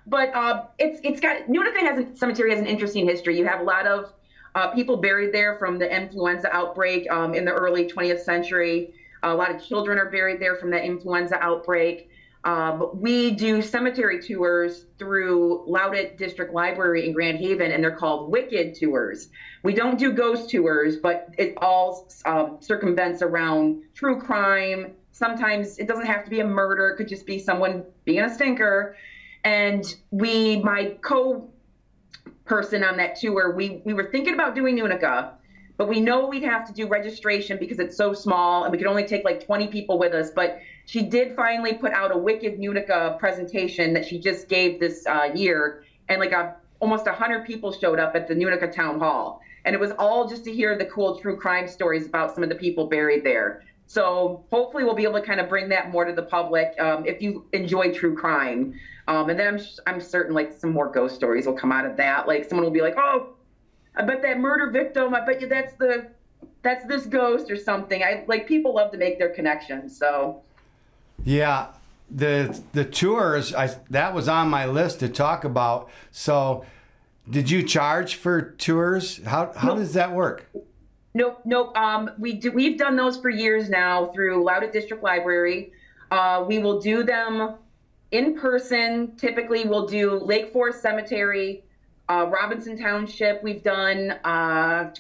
[0.07, 3.38] But uh, it's it's got Nunica has a cemetery has an interesting history.
[3.38, 4.12] You have a lot of
[4.55, 8.92] uh, people buried there from the influenza outbreak um, in the early 20th century.
[9.22, 12.11] a lot of children are buried there from the influenza outbreak.
[12.44, 18.31] Um, we do cemetery tours through Loutit District Library in Grand Haven, and they're called
[18.33, 19.28] Wicked tours.
[19.62, 24.92] We don't do ghost tours, but it all um, circumvents around true crime.
[25.12, 28.35] Sometimes it doesn't have to be a murder; it could just be someone being a
[28.35, 28.96] stinker.
[29.44, 31.48] And we, my co
[32.44, 35.33] person on that tour, we we were thinking about doing Nunica,
[35.76, 38.87] but we know we'd have to do registration because it's so small and we could
[38.88, 40.31] only take like 20 people with us.
[40.31, 45.06] But she did finally put out a Wicked Nunica presentation that she just gave this
[45.06, 49.40] uh, year, and like a, almost 100 people showed up at the Nunica Town Hall,
[49.64, 52.48] and it was all just to hear the cool true crime stories about some of
[52.48, 53.62] the people buried there.
[53.86, 57.04] So hopefully we'll be able to kind of bring that more to the public um,
[57.04, 58.74] if you enjoy true crime.
[59.06, 61.96] Um, and then I'm I'm certain like some more ghost stories will come out of
[61.96, 62.26] that.
[62.26, 63.34] Like someone will be like, oh,
[63.94, 65.14] I bet that murder victim.
[65.14, 66.10] I bet you that's the
[66.62, 68.02] that's this ghost or something.
[68.02, 69.96] I like people love to make their connections.
[69.96, 70.42] So
[71.24, 71.68] Yeah,
[72.11, 75.90] the the tours I that was on my list to talk about.
[76.11, 76.64] So,
[77.28, 79.22] did you charge for tours?
[79.24, 79.76] How how No.
[79.76, 80.46] does that work?
[81.14, 81.76] Nope, nope.
[81.76, 82.50] Um, we do.
[82.52, 85.72] We've done those for years now through Loutit District Library.
[86.11, 87.54] Uh, we will do them
[88.11, 89.14] in person.
[89.16, 91.62] Typically, we'll do Lake Forest Cemetery,
[92.08, 93.42] uh, Robinson Township.
[93.42, 94.92] We've done uh,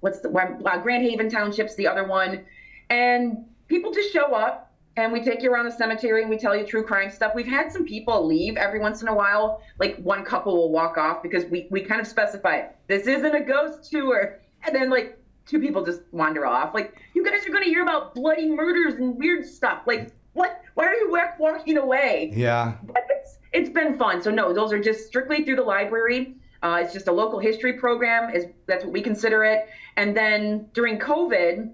[0.00, 0.28] what's the?
[0.30, 2.44] Uh, Grand Haven Township's the other one,
[2.90, 4.65] and people just show up
[4.96, 7.32] and we take you around the cemetery and we tell you true crime stuff.
[7.34, 9.62] We've had some people leave every once in a while.
[9.78, 13.42] Like one couple will walk off because we we kind of specify this isn't a
[13.42, 16.74] ghost tour, and then like two people just wander off.
[16.74, 19.82] Like, you guys are going to hear about bloody murders and weird stuff.
[19.86, 20.60] Like, what?
[20.74, 22.32] Why are you walking away?
[22.34, 22.74] Yeah.
[22.82, 24.20] But it's, it's been fun.
[24.20, 26.34] So, no, those are just strictly through the library.
[26.62, 28.34] Uh, it's just a local history program.
[28.34, 29.68] Is That's what we consider it.
[29.96, 31.72] And then during COVID,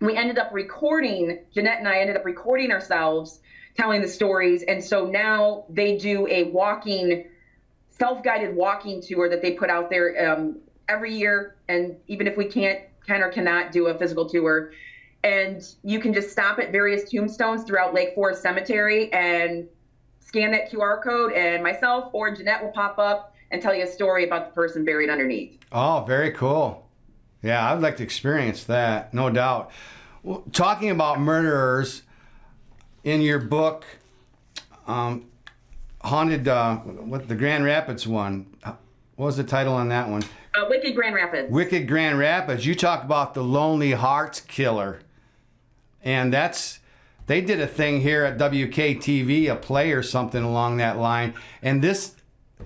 [0.00, 3.40] we ended up recording, Jeanette and I ended up recording ourselves
[3.76, 4.62] telling the stories.
[4.62, 7.26] And so now they do a walking,
[7.90, 10.58] self guided walking tour that they put out there um,
[10.88, 11.56] every year.
[11.68, 14.72] And even if we can't, can or cannot do a physical tour,
[15.22, 19.68] and you can just stop at various tombstones throughout Lake Forest Cemetery and
[20.20, 23.86] scan that QR code, and myself or Jeanette will pop up and tell you a
[23.86, 25.58] story about the person buried underneath.
[25.72, 26.79] Oh, very cool.
[27.42, 29.70] Yeah, I'd like to experience that, no doubt.
[30.22, 32.02] Well, talking about murderers,
[33.04, 33.84] in your book,
[34.86, 35.26] um,
[36.02, 38.46] haunted uh, what the Grand Rapids one.
[39.16, 40.22] What was the title on that one?
[40.54, 41.50] Uh, Wicked Grand Rapids.
[41.50, 42.66] Wicked Grand Rapids.
[42.66, 45.00] You talk about the Lonely Hearts Killer,
[46.02, 46.80] and that's
[47.26, 51.34] they did a thing here at WKTV, a play or something along that line.
[51.62, 52.14] And this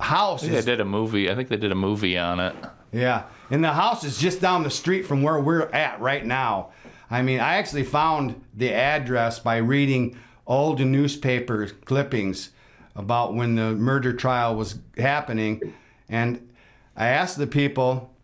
[0.00, 1.30] house is they did a movie.
[1.30, 2.54] I think they did a movie on it.
[2.94, 6.70] Yeah, and the house is just down the street from where we're at right now.
[7.10, 12.50] I mean, I actually found the address by reading old newspaper clippings
[12.94, 15.74] about when the murder trial was happening,
[16.08, 16.48] and
[16.96, 18.14] I asked the people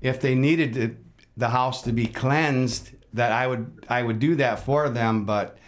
[0.00, 0.96] if they needed to,
[1.36, 5.58] the house to be cleansed, that I would I would do that for them, but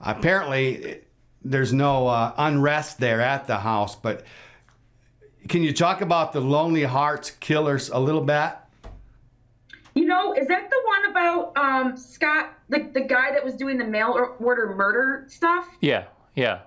[0.00, 1.02] apparently
[1.44, 3.94] there's no uh, unrest there at the house.
[3.94, 4.24] But
[5.48, 8.52] can you talk about the Lonely Hearts Killers a little bit?
[9.94, 13.78] You know, is that the one about um, Scott, the, the guy that was doing
[13.78, 15.68] the mail order murder stuff?
[15.80, 16.04] Yeah,
[16.34, 16.60] yeah.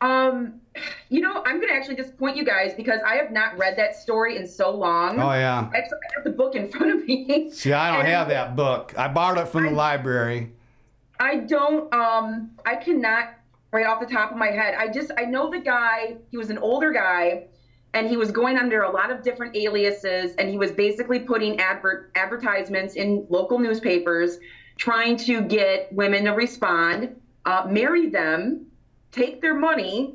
[0.00, 0.60] Um,
[1.08, 3.96] you know, I'm going to actually disappoint you guys because I have not read that
[3.96, 5.20] story in so long.
[5.20, 5.70] Oh yeah.
[5.74, 7.50] Actually, I have the book in front of me.
[7.50, 8.94] See, I don't And have that book.
[8.98, 10.52] I borrowed it from the library.
[11.18, 13.30] I don't, um, I cannot
[13.72, 14.74] right off the top of my head.
[14.74, 17.44] I just, I know the guy, he was an older guy
[17.96, 21.58] and he was going under a lot of different aliases and he was basically putting
[21.58, 24.38] advert advertisements in local newspapers
[24.76, 28.66] trying to get women to respond, uh, marry them,
[29.12, 30.14] take their money,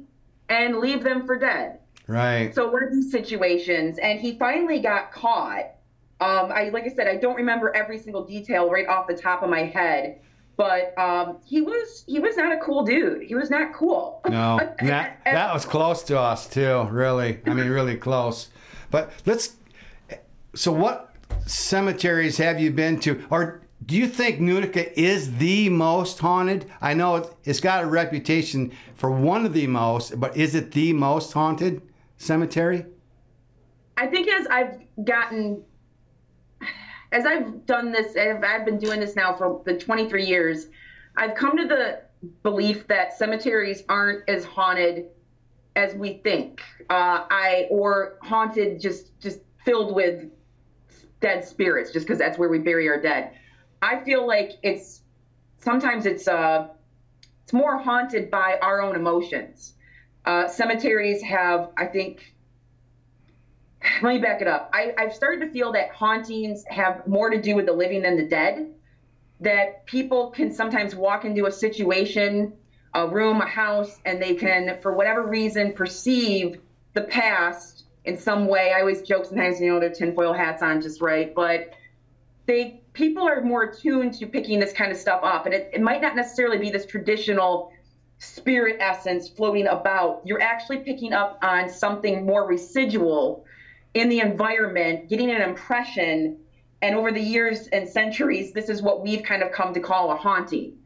[0.50, 1.80] and leave them for dead.
[2.06, 2.54] Right.
[2.54, 5.72] So one of these situations, and he finally got caught.
[6.20, 9.41] Um, I like I said, I don't remember every single detail right off the top
[9.41, 10.22] of my head,
[10.62, 13.24] but um, he was he was not a cool dude.
[13.24, 14.21] He was not cool.
[14.30, 16.84] No, that that was close to us too.
[16.91, 18.50] Really, I mean, really close.
[18.91, 19.56] But let's.
[20.54, 21.15] So, what
[21.47, 26.65] cemeteries have you been to, or do you think Nunica is the most haunted?
[26.82, 30.74] I know it- it's got a reputation for one of the most, but is it
[30.74, 31.82] the most haunted
[32.17, 32.86] cemetery?
[33.97, 35.63] I think as I've gotten,
[37.12, 40.67] as I've done this, I've, been doing this now for the 23 years,
[41.17, 42.02] I've come to the
[42.43, 45.08] belief that cemeteries aren't as haunted
[45.76, 46.62] as we think.
[46.89, 50.26] Uh, I or haunted, just just filled with
[51.19, 53.32] dead spirits, just because that's where we bury our dead.
[53.82, 55.02] I feel like it's
[55.58, 56.69] sometimes it's uh,
[57.43, 59.74] it's more haunted by our own emotions.
[60.26, 62.36] Uh, cemeteries have, I think,
[63.84, 64.70] let me back it up.
[64.74, 68.17] I, I've started to feel that hauntings have more to do with the living than
[68.17, 68.74] the dead.
[69.39, 72.54] That people can sometimes walk into a situation,
[72.94, 76.62] a room, a house, and they can, for whatever reason, perceive
[76.94, 78.72] the past in some way.
[78.76, 81.72] I always joke sometimes, you know, their tinfoil hats on just right, but
[82.46, 85.82] they people are more attuned to picking this kind of stuff up, and it, it
[85.82, 87.72] might not necessarily be this traditional
[88.20, 90.22] spirit essence floating about.
[90.26, 93.46] You're actually picking up on something more residual
[93.93, 96.38] in the environment, getting an impression.
[96.82, 100.12] And over the years and centuries, this is what we've kind of come to call
[100.12, 100.77] a haunting.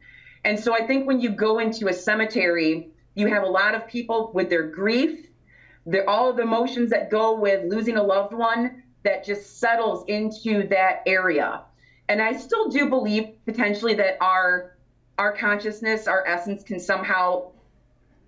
[0.44, 3.86] And so I think when you go into a cemetery, you have a lot of
[3.86, 5.26] people with their grief,
[5.86, 10.04] their, all of the emotions that go with losing a loved one that just settles
[10.08, 11.62] into that area.
[12.08, 14.76] And I still do believe potentially that our
[15.18, 17.50] our consciousness, our essence can somehow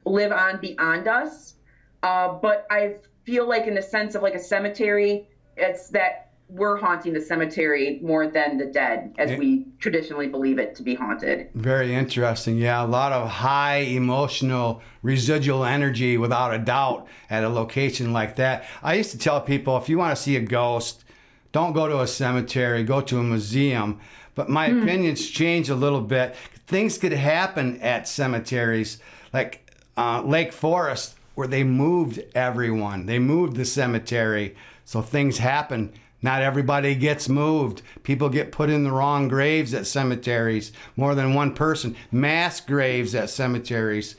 [0.06, 1.54] live on beyond us.
[2.02, 2.96] Uh, but I
[3.28, 8.00] feel like, in the sense of like a cemetery, it's that we're haunting the cemetery
[8.02, 9.36] more than the dead, as Yeah.
[9.36, 11.48] we traditionally believe it to be haunted.
[11.54, 12.56] Very interesting.
[12.56, 18.36] Yeah, a lot of high emotional residual energy without a doubt at a location like
[18.36, 18.64] that.
[18.82, 21.04] I used to tell people if you want to see a ghost,
[21.52, 24.00] don't go to a cemetery, go to a museum.
[24.34, 26.34] But my opinions change a little bit.
[26.66, 28.98] Things could happen at cemeteries
[29.34, 33.06] like uh, Lake Forest where they moved everyone.
[33.06, 34.56] They moved the cemetery.
[34.84, 35.92] So things happen.
[36.20, 37.80] Not everybody gets moved.
[38.02, 40.72] People get put in the wrong graves at cemeteries.
[40.96, 41.94] More than one person.
[42.10, 44.16] Mass graves at cemeteries.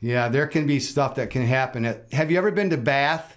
[0.00, 1.84] Yeah, there can be stuff that can happen.
[1.84, 3.36] At, have you ever been to Bath?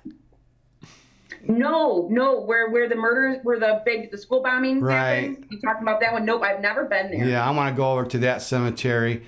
[1.43, 5.15] No, no, where where the murders, where the big the school bombing Right.
[5.31, 5.47] happened.
[5.49, 6.23] You talking about that one?
[6.23, 7.27] Nope, I've never been there.
[7.27, 9.23] Yeah, I want to go over to that cemetery.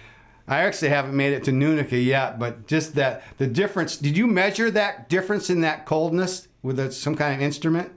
[0.50, 3.96] I actually haven't made it to Nunica yet, but just that the difference.
[3.98, 7.92] Did you measure that difference in that coldness with a, some kind of instrument?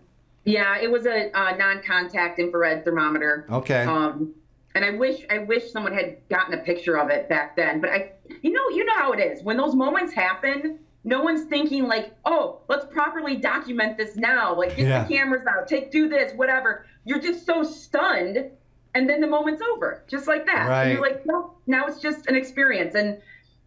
[0.45, 3.47] Yeah, it was a, uh non-contact infrared thermometer.
[3.51, 3.85] Okay.
[3.85, 4.35] Um,
[4.75, 7.81] and I wish I wish someone had gotten a picture of it back then.
[7.81, 8.13] But I,
[8.43, 10.79] you know, you know how it is when those moments happen.
[11.05, 14.55] No one's thinking like, oh, let's properly document this now.
[14.57, 15.03] Like, get Yeah.
[15.03, 16.87] the cameras out, take do this, whatever.
[17.05, 18.51] You're just so stunned,
[18.95, 20.69] and then the moment's over, just like that.
[20.87, 22.95] And you're like, no, now it's just an experience.
[22.95, 23.21] And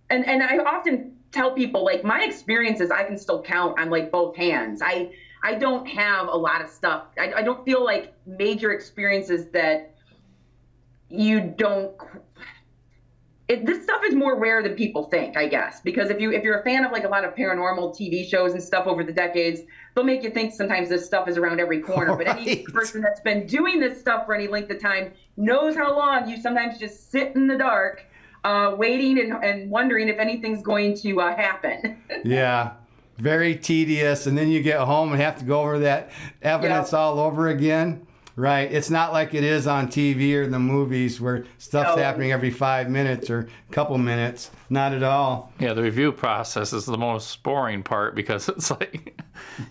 [0.10, 4.12] and and I often tell people like my experiences I can still count on like
[4.12, 4.82] both hands.
[4.84, 5.12] I
[5.44, 7.06] I don't have a lot of stuff.
[7.20, 9.96] I, I don't feel like major experiences that
[11.10, 11.94] you don't
[13.48, 16.44] it, this stuff is more rare than people think, I guess, because if you if
[16.44, 19.12] you're a fan of like a lot of paranormal TV shows and stuff over the
[19.12, 19.62] decades,
[19.96, 22.16] they'll make you think sometimes this stuff is around every corner.
[22.16, 25.96] But any person that's been doing this stuff for any length of time knows how
[25.96, 28.06] long you sometimes just sit in the dark,
[28.44, 31.98] uh, waiting and, and wondering if anything's going to uh, happen.
[32.26, 32.74] yeah.
[33.18, 34.28] Very tedious.
[34.28, 37.00] And then you get home and have to go over that evidence Yeah.
[37.00, 38.06] all over again.
[38.38, 38.70] Right.
[38.70, 42.04] It's not like it is on TV or the movies where stuff's No.
[42.04, 44.52] happening every five minutes or a couple minutes.
[44.70, 45.54] Not at all.
[45.60, 49.22] Yeah, the review process is the most boring part because it's like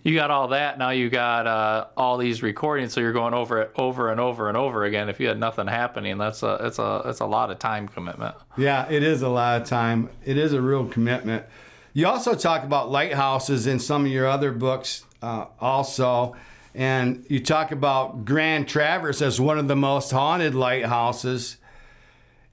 [0.03, 3.63] you got all that now you got uh, all these recordings, so you're going over
[3.63, 5.09] it over and over and over again.
[5.09, 8.35] If you had nothing happening, that's a it's a it's a lot of time commitment.
[8.57, 10.11] Yeah, it is a lot of time.
[10.25, 11.45] It is a real commitment.
[11.93, 16.35] You also talk about lighthouses in some of your other books, uh, also.
[16.75, 21.59] And you talk about Grand Traverse as one of the most haunted lighthouses.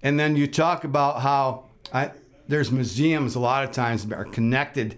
[0.04, 2.12] And then you talk about how I,
[2.48, 4.98] there's museums a lot of times are connected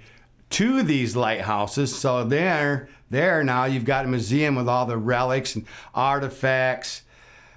[0.53, 1.95] to these lighthouses.
[1.95, 7.03] So there, there now you've got a museum with all the relics and artifacts.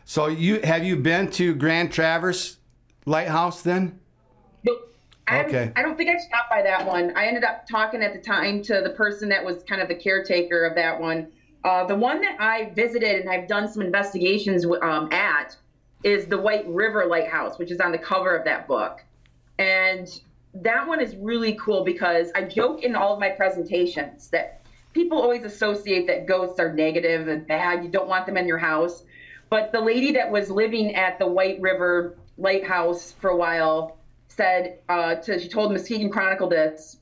[0.04, 2.56] So you have you been to Grand Traverse
[3.04, 3.98] Lighthouse then?
[4.64, 4.94] Nope.
[5.28, 5.72] I, Okay.
[5.76, 7.12] I don't think I stopped by that one.
[7.16, 9.94] I ended up talking at the time to the person that was kind of the
[9.94, 11.28] caretaker of that one.
[11.64, 15.56] Uh, the one that I visited and I've done some investigations um, at
[16.04, 19.02] is the White River Lighthouse, which is on the cover of that book.
[19.58, 20.08] And
[20.62, 25.20] that one is really cool because I joke in all of my presentations that people
[25.20, 27.84] always associate that ghosts are negative and bad.
[27.84, 29.04] You don't want them in your house.
[29.50, 33.98] But the lady that was living at the White River Lighthouse for a while
[34.28, 36.98] said uh, to she told Muskegon Chronicle this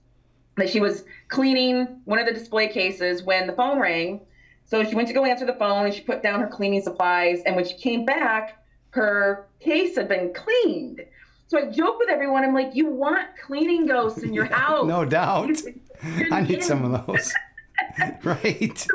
[0.57, 4.21] that she was cleaning one of the display cases when the phone rang.
[4.67, 7.43] So she went to go answer the phone and she put down her cleaning supplies.
[7.45, 11.05] And when she came back, her case had been cleaned.
[11.49, 12.45] So I joke with everyone.
[12.45, 14.87] I'm like, you want cleaning ghosts in your house?
[14.87, 15.61] No doubt.
[16.33, 17.33] I need some of those.
[18.25, 18.87] right.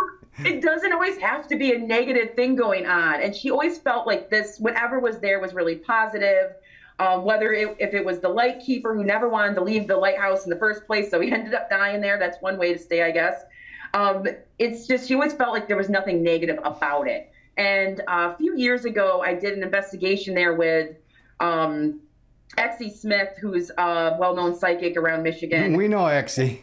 [0.45, 3.21] it doesn't always have to be a negative thing going on.
[3.21, 6.53] And she always felt like this, whatever was there was really positive.
[6.99, 9.95] Um, whether it, if it was the light keeper who never wanted to leave the
[9.95, 12.19] lighthouse in the first place, so he ended up dying there.
[12.19, 13.43] That's one way to stay, I guess.
[13.93, 14.27] Um,
[14.57, 17.31] it's just she always felt like there was nothing negative about it.
[17.55, 20.95] And uh, a few years ago, I did an investigation there with
[21.39, 22.01] um,
[22.57, 26.59] Exie Smith, who's a well-known psychic around Michigan We know Exie.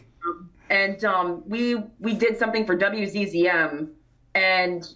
[0.69, 3.89] and um, we we did something for WZZM,
[4.35, 4.87] and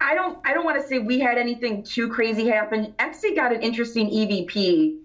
[0.00, 2.94] I don't I don't want to say we had anything too crazy happen.
[2.98, 4.98] Exie got an interesting EVP,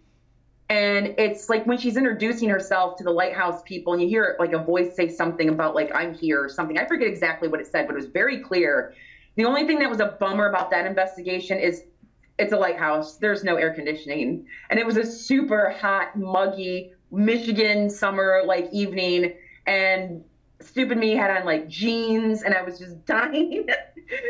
[0.70, 4.52] and it's like when she's introducing herself to the lighthouse people, and you hear like
[4.54, 6.78] a voice say something about like I'm here or something.
[6.78, 8.93] I forget exactly what it said, but it was very clear.
[9.36, 11.84] The only thing that was a bummer about that investigation is
[12.40, 13.18] it's a lighthouse.
[13.18, 19.36] There's no air conditioning, and it was a super hot, muggy Michigan summer like evening,
[19.68, 20.24] and
[20.62, 23.68] stupid me had on like jeans, and I was just dying.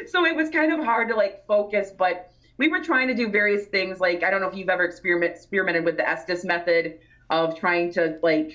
[0.08, 3.30] so it was kind of hard to like focus, but we were trying to do
[3.30, 4.00] various things.
[4.00, 7.00] Like I don't know if you've ever experiment experimented with the Estes method
[7.30, 8.52] of trying to like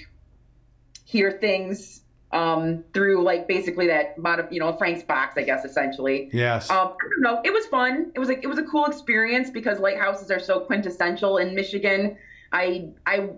[1.05, 2.04] hear things
[2.35, 6.29] um, through like basically that mod- you know Frank's box, I guess essentially.
[6.33, 6.69] Yes.
[6.69, 7.41] Um, I don't know.
[7.45, 8.11] It was fun.
[8.15, 12.19] It was like it was a cool experience because lighthouses are so quintessential in Michigan.
[12.53, 13.31] I I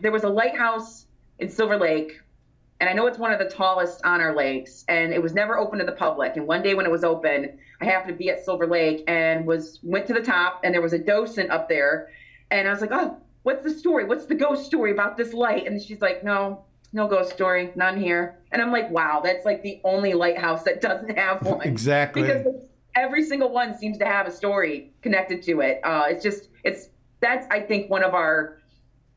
[0.00, 1.06] there was a lighthouse
[1.38, 2.20] in Silver Lake,
[2.80, 5.58] and I know it's one of the tallest on our lakes, and it was never
[5.58, 6.36] open to the public.
[6.36, 9.46] And one day when it was open, I happened to be at Silver Lake and
[9.46, 12.08] was went to the top, and there was a docent up there,
[12.50, 14.04] and I was like, oh, what's the story?
[14.04, 15.66] What's the ghost story about this light?
[15.66, 16.64] And she's like, no.
[16.92, 18.38] No ghost story, none here.
[18.50, 22.22] And I'm like, wow, that's like the only lighthouse that doesn't have one exactly.
[22.22, 22.46] because
[22.94, 25.80] every single one seems to have a story connected to it.
[25.84, 26.88] Uh, it's just it's
[27.20, 28.58] that's I think one of our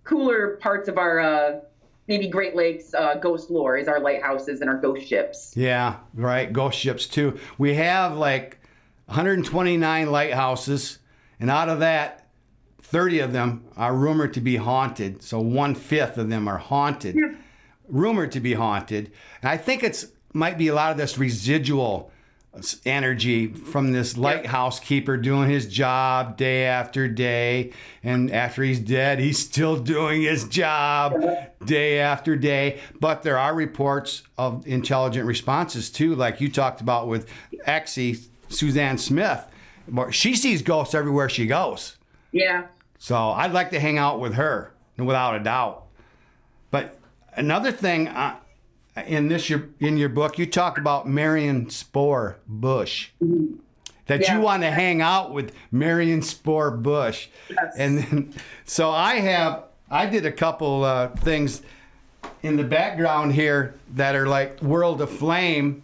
[0.03, 1.59] cooler parts of our uh,
[2.07, 5.53] maybe Great Lakes uh, ghost lore is our lighthouses and our ghost ships.
[5.55, 6.51] Yeah, right.
[6.51, 7.39] Ghost ships too.
[7.57, 8.59] We have like
[9.05, 10.99] 129 lighthouses,
[11.39, 12.27] and out of that,
[12.81, 15.23] 30 of them are rumored to be haunted.
[15.23, 17.17] So one fifth of them are haunted,
[17.87, 19.11] rumored to be haunted.
[19.41, 22.11] And I think it's might be a lot of this residual
[22.85, 27.71] energy from this lighthouse keeper doing his job day after day
[28.03, 31.15] and after he's dead he's still doing his job
[31.65, 37.07] day after day but there are reports of intelligent responses too like you talked about
[37.07, 37.27] with
[37.65, 39.43] Exie Suzanne Smith
[40.11, 41.97] she sees ghosts everywhere she goes
[42.31, 42.65] Yeah.
[42.99, 45.82] so I'd like to hang out with her, without a doubt.
[47.35, 48.35] Another thing uh,
[49.07, 53.09] in this your in your book, you talk about Marion Spore Bush.
[54.07, 54.35] That Yeah.
[54.35, 57.73] you want to hang out with Marion Spore Bush, Yes.
[57.77, 58.33] and then,
[58.65, 61.61] so I have I did a couple uh, things
[62.41, 65.83] in the background here that are like World of Flame.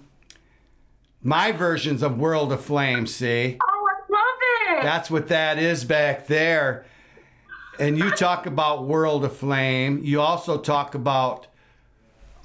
[1.22, 3.58] My versions of World of Flame, see.
[3.62, 4.84] Oh, I love it.
[4.84, 6.86] That's what that is back there.
[7.80, 10.02] And you talk about World of Flame.
[10.04, 11.48] You also talk about,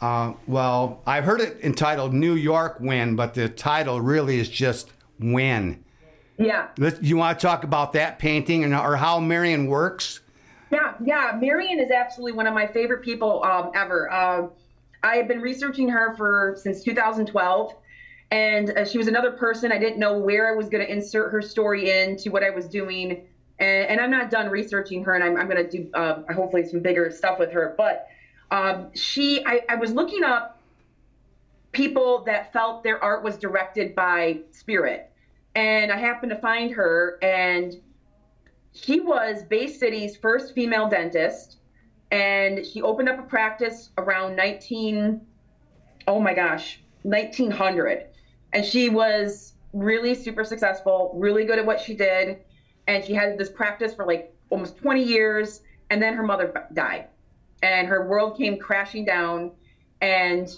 [0.00, 4.92] uh, well, I've heard it entitled New York When, but the title really is just
[5.18, 5.84] When.
[6.38, 6.68] yeah.
[7.00, 10.20] You want to talk about that painting and or how Marion works?
[10.70, 11.36] Yeah, yeah.
[11.40, 14.10] Marion is absolutely one of my favorite people um, ever.
[14.12, 14.50] Um,
[15.02, 17.74] I have been researching her for since 2012,
[18.30, 21.30] and uh, she was another person I didn't know where I was going to insert
[21.30, 23.26] her story into what I was doing,
[23.58, 26.66] and, and I'm not done researching her, and I'm, I'm going to do uh, hopefully
[26.66, 27.74] some bigger stuff with her.
[27.76, 28.08] But
[28.50, 30.60] um, she, I, I was looking up
[31.72, 35.10] people that felt their art was directed by spirit,
[35.54, 37.74] and I happened to find her, and
[38.72, 41.58] she was Bay City's first female dentist,
[42.10, 45.20] and she opened up a practice around 19,
[46.08, 48.06] oh my gosh, 1900.
[48.52, 52.38] And she was really super successful, really good at what she did.
[52.86, 57.08] And she had this practice for like almost 20 years, and then her mother died.
[57.62, 59.50] and her world came crashing down.
[60.00, 60.48] And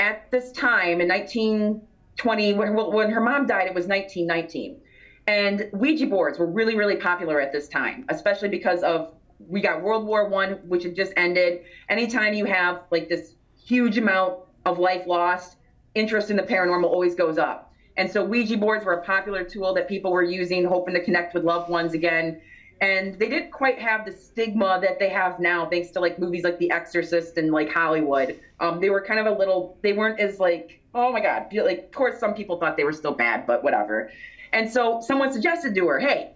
[0.00, 4.80] at this time in 1920, when, when her mom died, it was 1919.
[5.28, 9.82] And Ouija boards were really, really popular at this time, especially because of we got
[9.82, 11.62] World War One, which had just ended.
[11.88, 15.56] Anytime you have like this huge amount of life lost,
[15.94, 17.71] interest in the paranormal always goes up.
[17.96, 21.34] And so Ouija boards were a popular tool that people were using, hoping to connect
[21.34, 22.40] with loved ones again.
[22.80, 26.42] And they didn't quite have the stigma that they have now, thanks to like movies
[26.42, 28.40] like The Exorcist and like Hollywood.
[28.60, 31.78] Um, they were kind of a little, they weren't as like, oh my God, like,
[31.78, 34.10] of course, some people thought they were still bad, but whatever.
[34.52, 36.32] And so someone suggested to her, hey,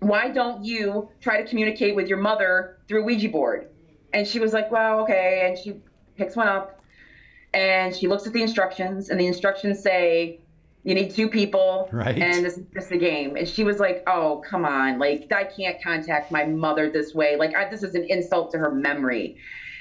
[0.00, 3.68] why don't you try to communicate with your mother through Ouija board?
[4.12, 5.46] And she was like, well, okay.
[5.46, 5.80] And she
[6.16, 6.80] picks one up
[7.52, 10.40] and she looks at the instructions, and the instructions say,
[10.84, 12.18] you need two people right.
[12.18, 13.36] and this is just a game.
[13.36, 14.98] And she was like oh come on.
[14.98, 17.36] Like i can't contact my mother this way.
[17.36, 19.38] Like I, this is an insult to her memory.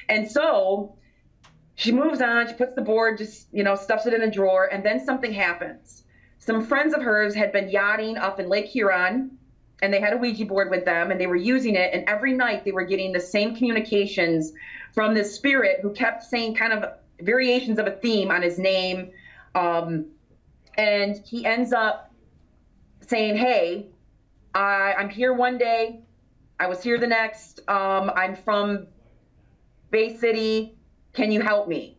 [0.10, 0.96] And so
[1.76, 2.48] she moves on.
[2.48, 4.70] She puts the board just you know stuffs it in a drawer.
[4.72, 6.04] And then something happens.
[6.40, 9.38] Some friends of hers had been yachting up in lake huron
[9.82, 11.94] and they had a ouija board with them and they were using it.
[11.94, 14.54] And every night they were getting the same communications
[14.94, 19.12] from this spirit who kept saying kind of variations of a theme on his name.
[19.56, 20.06] Um,
[20.78, 22.12] and he ends up
[23.02, 23.88] saying, "Hey,
[24.54, 26.02] I, I'm here one day.
[26.60, 27.60] I was here the next.
[27.68, 28.88] Um, I'm from
[29.92, 30.76] Bay City.
[31.14, 31.98] Can you help me?"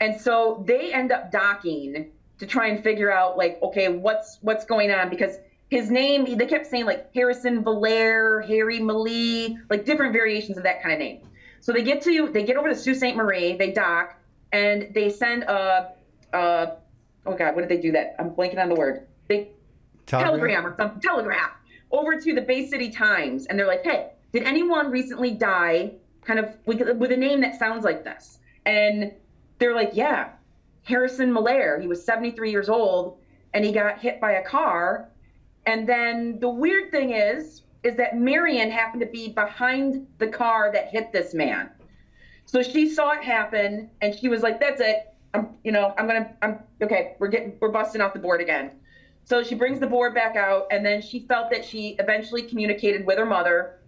[0.00, 4.64] And so they end up docking to try and figure out, like, okay, what's what's
[4.64, 5.38] going on because
[5.70, 10.82] his name they kept saying like Harrison Valaire, Harry Malee, like different variations of that
[10.82, 11.20] kind of name.
[11.60, 13.16] So they get to they get over to Sault Ste.
[13.16, 14.16] Marie, they dock,
[14.52, 15.92] and they send a,
[16.32, 16.72] a
[17.26, 18.16] oh god, what did they do that?
[18.18, 19.06] I'm blanking on the word.
[19.28, 19.50] They
[20.06, 20.38] Telegram?
[20.38, 21.52] telegram or something, telegraph
[21.94, 25.92] over to the Bay City Times, and they're like, hey, did anyone recently die,
[26.24, 28.38] kind of with, with a name that sounds like this?
[28.66, 29.12] And
[29.58, 30.30] they're like, yeah,
[30.82, 31.80] Harrison Malaire.
[31.80, 33.18] He was 73 years old,
[33.54, 35.08] and he got hit by a car.
[35.66, 40.72] And then the weird thing is, is that Marion happened to be behind the car
[40.72, 41.70] that hit this man.
[42.46, 45.13] So she saw it happen, and she was like, "That's it.
[45.34, 47.16] I'm, you know, I'm gonna, I'm okay.
[47.18, 48.70] We're getting, we're busting off the board again.
[49.24, 53.04] So she brings the board back out, and then she felt that she eventually communicated
[53.06, 53.80] with her mother,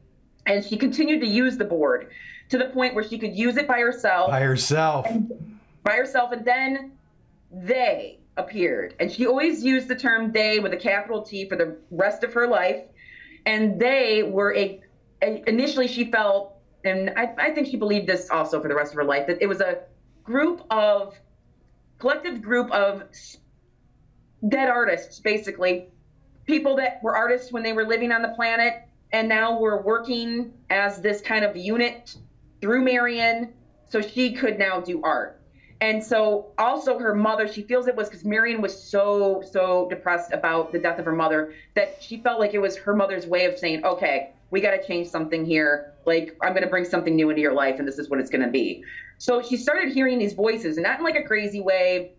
[0.47, 2.11] and she continued to use the board
[2.49, 4.31] to the point where she could use it by herself.
[4.31, 5.07] By herself.
[5.83, 6.93] By herself, and then
[7.53, 11.77] they appeared, and she always used the term "they" with a capital T for the
[11.91, 12.83] rest of her life.
[13.47, 14.81] And they were a,
[15.23, 18.97] initially she felt, and I, I think she believed this also for the rest of
[18.97, 19.83] her life, that it was a
[20.25, 21.15] group of
[21.99, 23.05] collective group of
[24.49, 25.89] dead artists, basically,
[26.47, 28.83] people that were artists when they were living on the planet
[29.13, 32.17] and now were working as this kind of unit
[32.61, 33.53] through Marion
[33.89, 35.41] so she could now do art.
[35.81, 40.33] And so also her mother, she feels it was because Marion was so, so depressed
[40.33, 43.45] about the death of her mother that she felt like it was her mother's way
[43.45, 45.93] of saying, okay, we got to change something here.
[46.05, 48.31] Like, I'm going to bring something new into your life, and this is what it's
[48.31, 48.85] going to be.
[49.19, 52.13] So she started hearing these voices, and not in like a crazy way,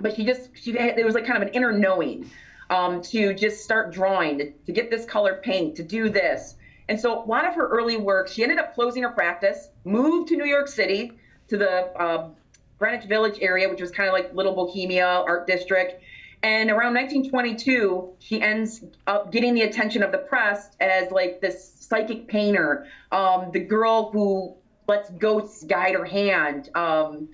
[0.00, 2.30] but she just she there was like kind of an inner knowing
[2.70, 6.56] um, to just start drawing, to, to get this color paint, to do this.
[6.88, 10.28] And so a lot of her early work, she ended up closing her practice, moved
[10.28, 11.12] to New York City
[11.48, 12.30] to the uh,
[12.78, 16.02] Greenwich Village area, which was kind of like Little Bohemia Art District.
[16.42, 21.72] And around 1922, she ends up getting the attention of the press as like this
[21.80, 24.54] psychic painter, um, the girl who
[24.86, 26.70] lets ghosts guide her hand.
[26.76, 27.28] Um,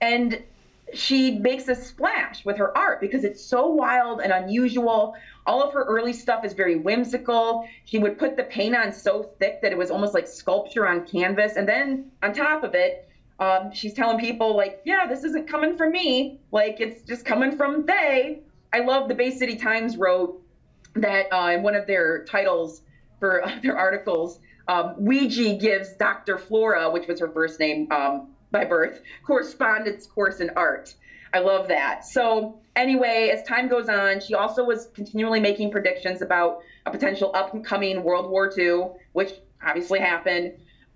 [0.00, 0.42] and
[0.92, 5.14] she makes a splash with her art because it's so wild and unusual.
[5.46, 7.66] All of her early stuff is very whimsical.
[7.84, 11.06] She would put the paint on so thick that it was almost like sculpture on
[11.06, 11.56] canvas.
[11.56, 13.08] And then on top of it,
[13.38, 16.38] um, she's telling people, like, yeah, this isn't coming from me.
[16.52, 18.40] Like, it's just coming from they.
[18.72, 20.40] I love the Bay City Times wrote
[20.94, 22.82] that uh, in one of their titles
[23.18, 26.38] for their articles um, Ouija gives Dr.
[26.38, 30.94] Flora, which was her first name um, by birth, correspondence course in art.
[31.34, 32.04] I love that.
[32.04, 37.32] So, anyway, as time goes on, she also was continually making predictions about a potential
[37.34, 39.32] upcoming World War II, which
[39.64, 40.52] obviously happened.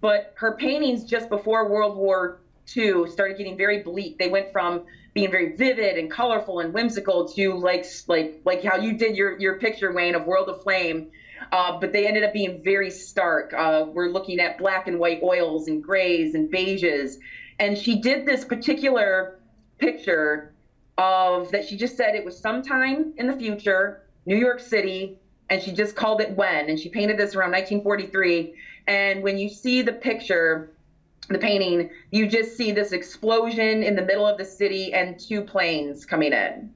[0.07, 2.39] But her paintings just before World War
[2.77, 4.19] II started getting very bleak.
[4.19, 4.85] They went from
[5.15, 9.39] being very vivid and colorful and whimsical to like like like how you did your
[9.41, 11.11] your picture, Wayne, of World of Flame
[11.53, 13.53] uh, but they ended up being very stark.
[13.53, 17.17] Uh, we're looking at black and white oils and grays and beiges.
[17.59, 19.39] And she did this particular
[19.79, 20.55] picture
[20.99, 25.19] of that she just said it was sometime in the future, New York City,
[25.51, 26.69] and she just called it when.
[26.69, 28.55] And she painted this around 1943.
[28.87, 30.73] And when you see the picture,
[31.29, 35.43] the painting, you just see this explosion in the middle of the city and two
[35.43, 36.73] planes coming in.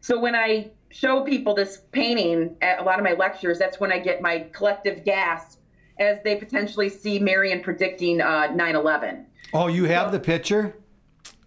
[0.00, 3.92] So when I show people this painting at a lot of my lectures, that's when
[3.92, 5.60] I get my collective gasp
[5.98, 9.26] as they potentially see Marion predicting uh, 9/11.
[9.52, 10.74] Oh, you have the picture?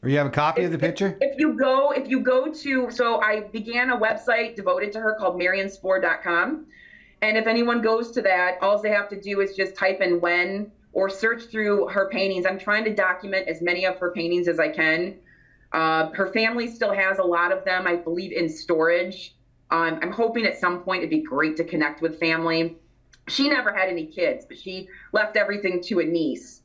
[0.02, 1.18] Or you have a copy of the picture?
[1.20, 5.16] If you go, if you go to, so I began a website devoted to her
[5.20, 6.68] called marionspore.com.
[7.22, 10.22] And if anyone goes to that, all they have to do is just type in
[10.22, 12.46] when or search through her paintings.
[12.46, 15.16] I'm trying to document as many of her paintings as I can.
[15.74, 19.36] Uh, her family still has a lot of them, I believe, in storage.
[19.70, 22.78] Um, I'm hoping at some point it'd be great to connect with family.
[23.28, 26.62] She never had any kids, but she left everything to a niece.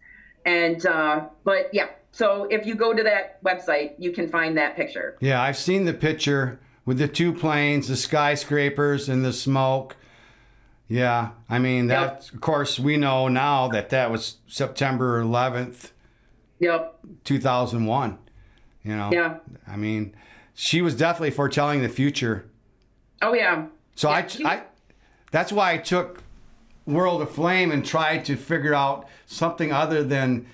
[0.47, 4.77] And, uh, but yeah, so if you go to that website, you can find that
[4.77, 5.17] picture.
[5.21, 9.97] Yeah, I've seen the picture with the two planes, the skyscrapers, and the smoke.
[10.93, 12.31] Yeah, I mean that.
[12.35, 15.91] Of course, we know now that that was September 11th,
[16.59, 16.99] Yep.
[17.25, 18.19] 2001.
[18.85, 19.09] You know.
[19.11, 19.37] Yeah.
[19.67, 20.15] I mean,
[20.53, 22.45] she was definitely foretelling the future.
[23.23, 23.69] Oh yeah.
[23.97, 24.63] So Yeah, I, she- I,
[25.31, 26.23] that's why I took
[26.85, 30.45] World of Flame and tried to figure out something other than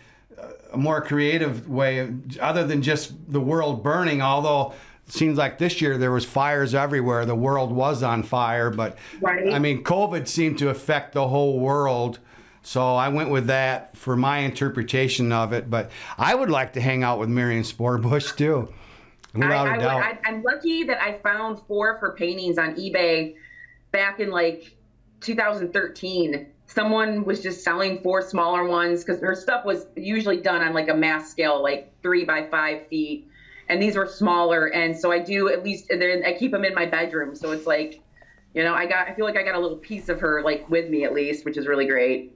[0.40, 4.22] uh, a more creative way, other than just the world burning.
[4.22, 4.72] Although
[5.08, 8.70] seems like this year there was fires everywhere, the world was on fire.
[8.70, 9.52] But Right.
[9.52, 12.18] I mean, COVID seemed to affect the whole world.
[12.62, 15.70] So I went with that for my interpretation of it.
[15.70, 18.72] But I would like to hang out with Marion Spore Bush too,
[19.32, 20.02] without I, a doubt.
[20.02, 23.36] I, I'm lucky that I found four of her paintings on eBay
[23.90, 24.76] back in like
[25.20, 26.46] 2013.
[26.66, 30.88] Someone was just selling four smaller ones because her stuff was usually done on like
[30.88, 33.28] a mass scale, like three by five feet,
[33.68, 34.66] and these were smaller.
[34.66, 37.34] And so I do at least, and then I keep them in my bedroom.
[37.34, 38.00] So it's like,
[38.54, 40.68] you know, I got, I feel like I got a little piece of her like
[40.70, 42.34] with me at least, which is really great.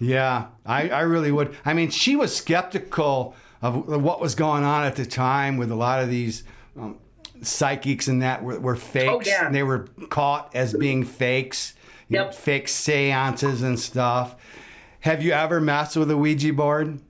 [0.00, 1.54] Yeah, I, I really would.
[1.64, 5.76] I mean, she was skeptical of what was going on at the time with a
[5.76, 6.42] lot of these
[6.76, 6.98] um,
[7.42, 9.28] psychics and that were, were fakes.
[9.28, 9.46] yeah.
[9.46, 11.74] And they were caught as being fakes,
[12.08, 12.34] you know, Yep.
[12.34, 14.34] fake seances and stuff.
[15.00, 17.00] Have you ever messed with a Ouija board?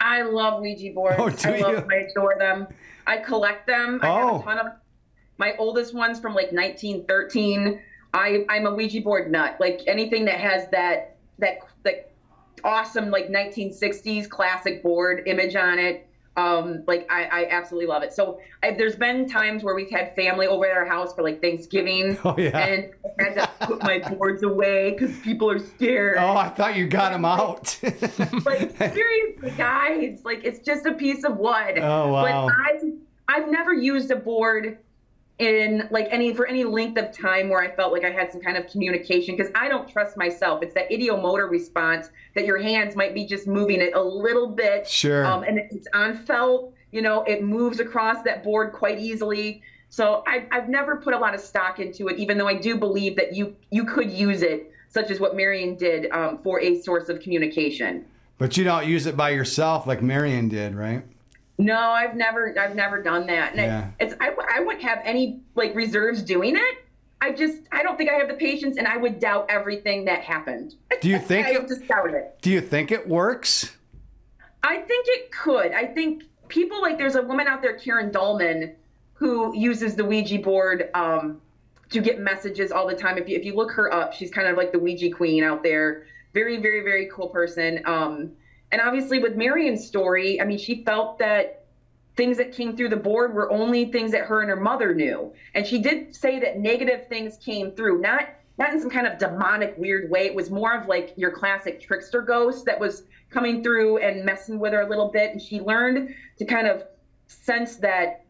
[0.00, 1.16] I love Ouija boards.
[1.18, 1.76] Oh, do I love you?
[1.80, 1.88] them.
[1.90, 2.66] I adore them.
[3.06, 4.00] I collect them.
[4.02, 4.40] I have Oh.
[4.40, 4.66] a ton of
[5.38, 7.80] my oldest ones from like 1913.
[8.14, 9.56] I I'm a Ouija board nut.
[9.58, 12.10] Like anything that has that that that
[12.64, 16.06] awesome like 1960s classic board image on it.
[16.36, 18.12] Um, like I, I absolutely love it.
[18.14, 21.42] So I, there's been times where we've had family over at our house for like
[21.42, 22.56] Thanksgiving, Oh, yeah.
[22.58, 26.16] and I had to put my boards away because people are scared.
[26.18, 27.78] Oh, I thought you got them out.
[28.46, 32.46] like seriously guys like it's just a piece of wood Oh, wow.
[32.46, 32.80] but i
[33.28, 34.78] i've never used a board
[35.42, 38.40] in like any for any length of time where i felt like i had some
[38.40, 42.94] kind of communication because i don't trust myself it's that ideomotor response that your hands
[42.94, 45.26] might be just moving it a little bit Sure.
[45.26, 50.22] um, and it's on felt you know it moves across that board quite easily so
[50.28, 53.16] I, i've never put a lot of stock into it even though i do believe
[53.16, 57.08] that you you could use it such as what marion did um, for a source
[57.08, 58.04] of communication
[58.38, 61.04] but you don't use it by yourself like Marion did, right?
[61.62, 63.52] No, I've never, I've never done that.
[63.52, 63.90] And Yeah.
[64.00, 66.78] I, it's, I, I wouldn't have any like reserves doing it.
[67.20, 70.22] I just, I don't think I have the patience, and I would doubt everything that
[70.22, 70.74] happened.
[71.00, 72.36] Do you think I it- just doubt it.
[72.42, 73.76] Do you think it works?
[74.64, 75.72] I think it could.
[75.72, 78.74] I think people like there's a woman out there, Karen Dahlman,
[79.14, 81.40] who uses the Ouija board um,
[81.90, 83.18] to get messages all the time.
[83.18, 85.62] If you if you look her up, she's kind of like the Ouija queen out
[85.62, 86.06] there.
[86.34, 87.82] Very, very, very cool person.
[87.84, 88.32] Um,
[88.72, 91.66] and obviously with Marion's story, I mean, she felt that
[92.16, 95.32] things that came through the board were only things that her and her mother knew.
[95.54, 99.18] And she did say that negative things came through, not not in some kind of
[99.18, 100.26] demonic weird way.
[100.26, 104.58] It was more of like your classic trickster ghost that was coming through and messing
[104.58, 105.32] with her a little bit.
[105.32, 106.84] And she learned to kind of
[107.28, 108.26] sense that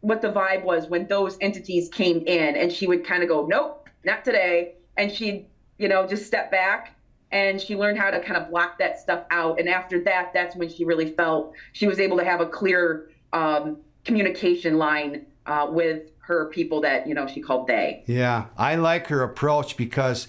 [0.00, 2.56] what the vibe was when those entities came in.
[2.56, 4.74] And she would kind of go, nope, not today.
[4.96, 5.46] And she'd,
[5.78, 6.93] you know, just step back
[7.34, 9.58] and she learned how to kind of block that stuff out.
[9.58, 13.10] And after that, that's when she really felt she was able to have a clear
[13.32, 18.04] um, communication line uh, with her people that, you know, she called they.
[18.06, 20.28] Yeah, I like her approach because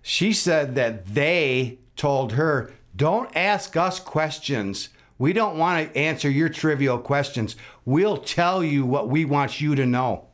[0.00, 4.90] she said that they told her, don't ask us questions.
[5.18, 7.56] We don't want to answer your trivial questions.
[7.84, 10.26] We'll tell you what we want you to know.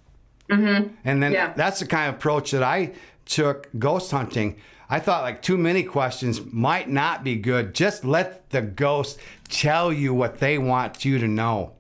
[0.51, 0.95] Mm-hmm.
[1.05, 1.55] And then Yeah.
[1.57, 2.93] that's the kind of approach that I
[3.25, 4.57] took ghost hunting.
[4.91, 7.75] I thought like too many questions might not be good.
[7.75, 11.73] Just let the ghost tell you what they want you to know.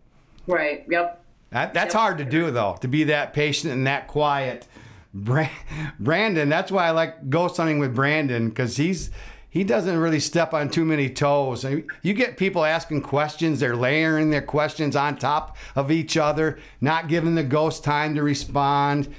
[0.46, 0.86] Right.
[0.88, 1.20] Yep.
[1.50, 4.68] That, that's hard to do though, to be that patient and that quiet.
[5.12, 9.11] Brandon, that's why I like ghost hunting with Brandon because he's
[9.50, 11.64] he doesn't really step on too many toes.
[11.64, 17.08] You get people asking questions, they're layering their questions on top of each other, not
[17.08, 19.12] giving the ghost time to respond.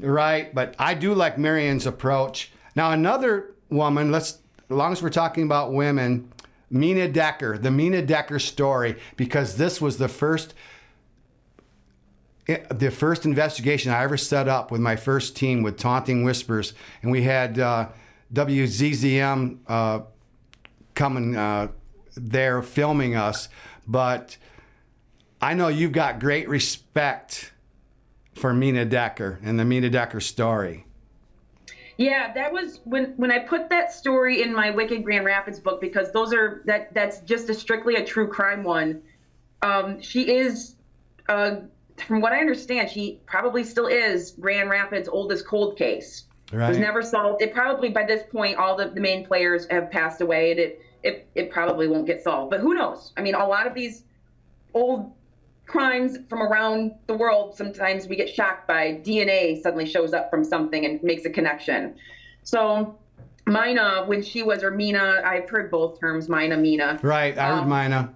[0.00, 0.54] Right?
[0.54, 2.52] But I do like Marion's approach.
[2.76, 4.38] Now, another woman, let's,
[4.70, 6.30] as long as we're talking about women,
[6.70, 10.54] Mina Decker, the Mina Decker story, because this was the first
[12.70, 17.10] the first investigation I ever set up with my first team with Taunting Whispers, and
[17.10, 17.88] we had uh,
[18.32, 20.00] WZZM uh,
[20.94, 21.68] coming uh,
[22.14, 23.48] there filming us.
[23.84, 24.36] But
[25.40, 27.52] I know you've got great respect
[28.34, 30.86] for Mina Decker and the Mina Decker story.
[31.98, 35.80] Yeah, that was when when I put that story in my Wicked Grand Rapids book
[35.80, 39.02] because those are that that's just a strictly a true crime one.
[39.62, 40.76] Um, she is
[41.28, 41.56] uh,
[42.06, 46.24] from what I understand, she probably still is Grand Rapids' oldest cold case.
[46.52, 46.66] Right.
[46.66, 47.42] It was never solved.
[47.42, 50.82] It probably by this point all the, the main players have passed away, and it,
[51.02, 52.50] it it probably won't get solved.
[52.50, 53.12] But who knows?
[53.16, 54.04] I mean, a lot of these
[54.74, 55.12] old
[55.66, 60.44] crimes from around the world, sometimes we get shocked by DNA suddenly shows up from
[60.44, 61.94] something and makes a connection.
[62.42, 62.98] So
[63.46, 66.98] Mina, when she was, or Mina, I've heard both terms, Mina, Mina.
[67.02, 68.14] Right, I heard um, Mina.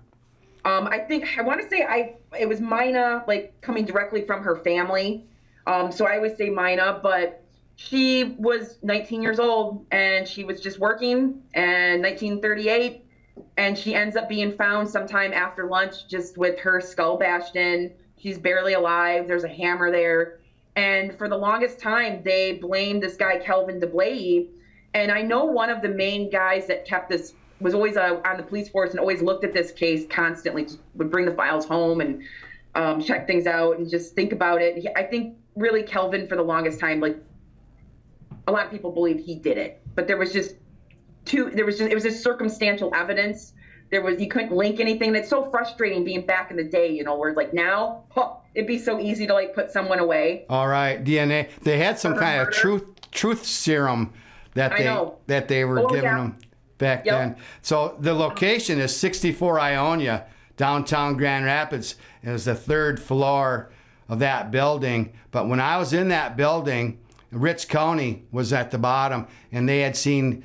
[0.64, 4.42] Um, I think I want to say I it was Mina like coming directly from
[4.42, 5.26] her family.
[5.66, 7.44] Um, so I always say Mina, but
[7.76, 13.07] she was 19 years old and she was just working and 1938
[13.56, 17.92] and she ends up being found sometime after lunch just with her skull bashed in.
[18.18, 19.28] She's barely alive.
[19.28, 20.40] There's a hammer there.
[20.76, 24.48] And for the longest time, they blamed this guy, Kelvin DeBlay.
[24.94, 28.36] And I know one of the main guys that kept this was always uh, on
[28.36, 30.64] the police force and always looked at this case constantly.
[30.64, 32.22] Just would bring the files home and
[32.74, 34.86] um, check things out and just think about it.
[34.96, 37.18] I think really Kelvin for the longest time, like
[38.46, 40.54] a lot of people believe he did it, but there was just
[41.30, 41.50] too.
[41.50, 43.52] There was just it was just circumstantial evidence.
[43.90, 45.12] There was you couldn't link anything.
[45.12, 48.66] That's so frustrating being back in the day, you know, where like now huh, it'd
[48.66, 50.44] be so easy to like put someone away.
[50.48, 51.48] All right, DNA.
[51.62, 54.12] They had some kind of truth truth serum
[54.54, 56.18] that they that they were oh, giving yeah.
[56.18, 56.38] them
[56.78, 57.18] back yep.
[57.18, 57.36] then.
[57.62, 60.26] So the location is 64 Ionia,
[60.56, 61.94] downtown Grand Rapids.
[62.22, 63.70] It was the third floor
[64.08, 65.12] of that building.
[65.30, 66.98] But when I was in that building,
[67.30, 70.44] Ritz Koney was at the bottom, and they had seen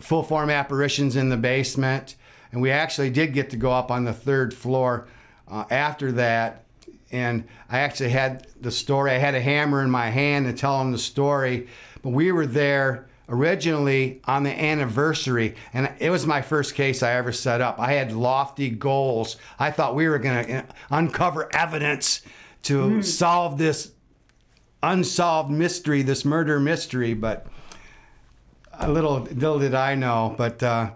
[0.00, 2.16] full form apparitions in the basement.
[2.52, 5.06] And we actually did get to go up on the third floor
[5.48, 6.64] uh, after that.
[7.12, 9.12] And I actually had the story.
[9.12, 11.68] I had a hammer in my hand to tell them the story.
[12.02, 17.12] But we were there originally on the anniversary, and it was my first case I
[17.12, 17.78] ever set up.
[17.78, 19.36] I had lofty goals.
[19.58, 22.22] I thought we were going to uh, uncover evidence
[22.64, 23.04] to mm.
[23.04, 23.92] solve this
[24.82, 27.46] unsolved mystery, this murder mystery, but
[28.88, 30.90] little, little did I know, but uh,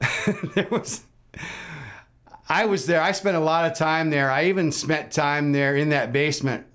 [0.54, 1.04] there was.
[2.48, 3.00] I was there.
[3.00, 4.30] I spent a lot of time there.
[4.30, 6.66] I even spent time there in that basement,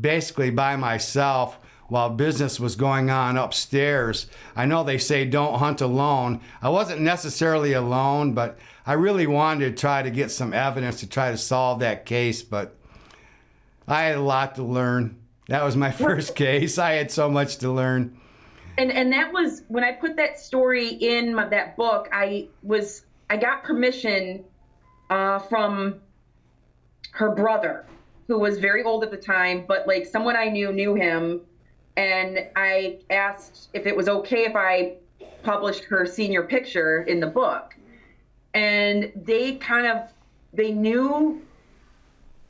[0.00, 4.26] basically by myself while business was going on upstairs.
[4.54, 6.40] I know they say don't hunt alone.
[6.62, 11.08] I wasn't necessarily alone, but I really wanted to try to get some evidence to
[11.08, 12.76] try to solve that case, but
[13.86, 15.16] I had a lot to learn.
[15.48, 16.78] That was my first case.
[16.78, 18.18] I had so much to learn.
[18.78, 22.08] And and that was when I put that story in my, that book.
[22.12, 24.44] I was I got permission
[25.10, 26.00] uh, from
[27.10, 27.84] her brother,
[28.28, 31.40] who was very old at the time, but like someone I knew knew him
[31.96, 34.94] and I asked if it was okay if I
[35.42, 37.74] published her senior picture in the book.
[38.54, 40.08] And they kind of
[40.52, 41.42] they knew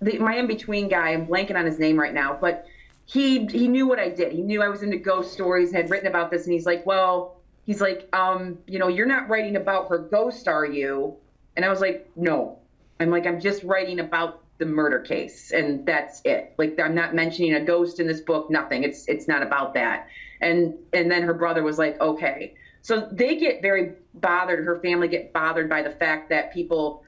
[0.03, 1.11] the my in between guy.
[1.11, 2.67] I'm blanking on his name right now, but
[3.09, 4.33] he he knew what I did.
[4.33, 6.45] He knew I was into ghost stories and had written about this.
[6.45, 10.47] And he's like, well, he's like, um, you know, you're not writing about her ghost,
[10.47, 11.17] are you?
[11.57, 12.59] And I was like, no.
[13.01, 17.15] I'm like, I'm just writing about the murder case and that's it like i'm not
[17.15, 20.09] mentioning a ghost in this book nothing it's it's not about that
[20.41, 25.07] and and then her brother was like okay so they get very bothered her family
[25.07, 27.05] get bothered by the fact that people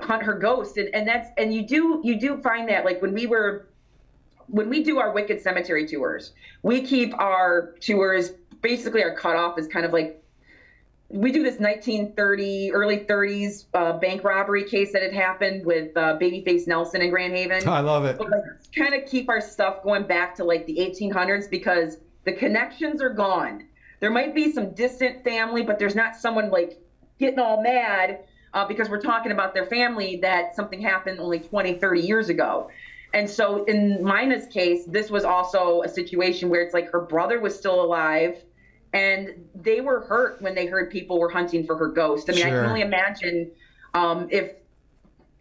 [0.00, 3.12] hunt her ghost and, and that's and you do you do find that like when
[3.12, 3.67] we were
[4.48, 6.32] when we do our wicked cemetery tours
[6.62, 8.32] we keep our tours
[8.62, 10.22] basically our cutoff is kind of like
[11.10, 16.18] we do this 1930 early 30s uh, bank robbery case that had happened with uh,
[16.18, 17.66] babyface nelson in grand haven.
[17.66, 18.20] I love it.
[18.20, 18.30] Like,
[18.76, 23.10] kind of keep our stuff going back to like the 1800s because the connections are
[23.10, 23.66] gone.
[24.00, 26.78] There might be some distant family but there's not someone like
[27.18, 28.20] getting all mad
[28.52, 32.70] uh, because we're talking about their family that something happened only 20 30 years ago
[33.14, 37.40] and so in mina's case this was also a situation where it's like her brother
[37.40, 38.42] was still alive
[38.92, 42.30] and they were hurt when they heard people were hunting for her ghost.
[42.30, 43.50] I mean, I can only imagine
[43.94, 44.52] um, if,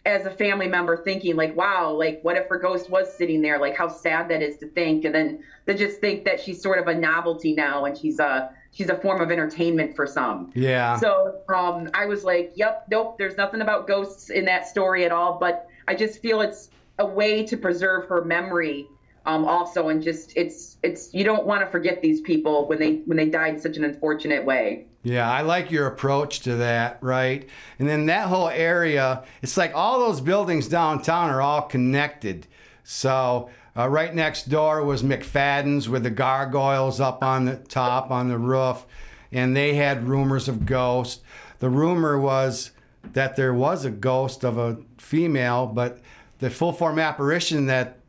[0.05, 3.59] as a family member, thinking like, "Wow, like what if her ghost was sitting there?
[3.59, 6.80] Like how sad that is to think." And then to just think that she's sort
[6.80, 10.51] of a novelty now, and she's a she's a form of entertainment for some.
[10.55, 10.97] Yeah.
[10.97, 13.18] So um, I was like, "Yep, nope.
[13.18, 16.70] There's nothing about ghosts in that story at all." But I just feel it's
[17.00, 18.88] a way to preserve her memory,
[19.26, 22.98] um, also, and just it's it's you don't want to forget these people when they
[23.06, 24.86] when they died such an unfortunate way.
[25.04, 27.48] Yeah, I like your approach to that, right?
[27.80, 32.48] And then that whole area, it's like all those buildings downtown are all connected.
[32.84, 38.30] So, uh, right next door was McFadden's with the gargoyles up on the top on
[38.30, 38.86] the roof,
[39.32, 41.22] and they had rumors of ghosts.
[41.60, 42.72] The rumor was
[43.14, 46.00] that there was a ghost of a female, but
[46.39, 47.99] the full form apparition that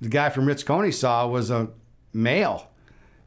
[0.00, 1.68] the guy from Ritz Koney saw was a
[2.12, 2.68] male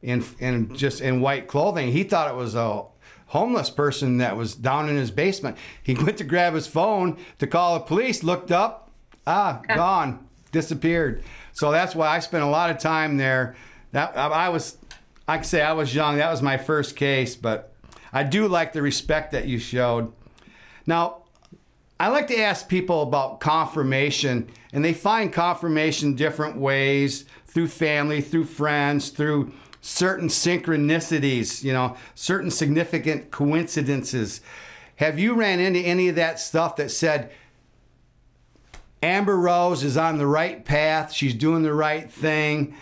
[0.02, 1.92] in in just in white clothing.
[1.92, 2.84] He thought it was a
[3.26, 5.56] homeless person that was down in his basement.
[5.82, 8.90] He went to grab his phone to call the police, looked up,
[9.26, 11.22] ah, gone, disappeared.
[11.52, 13.56] So that's why I spent a lot of time there.
[13.92, 14.76] That I, I was,
[15.26, 16.18] I can say I was young.
[16.18, 17.72] That was my first case, but
[18.12, 20.12] I do like the respect that you showed.
[20.86, 21.22] Now,
[21.98, 28.20] I like to ask people about confirmation, and they find confirmation different ways through family,
[28.20, 34.42] through friends, through certain synchronicities, you know, certain significant coincidences.
[34.96, 37.30] Have you ran into any of that stuff that said
[39.02, 42.74] Amberrose is on the right path, she's doing the right thing,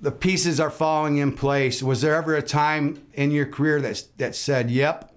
[0.00, 1.82] the pieces are falling in place?
[1.82, 5.12] Was there ever a time in your career that that said, "Yep,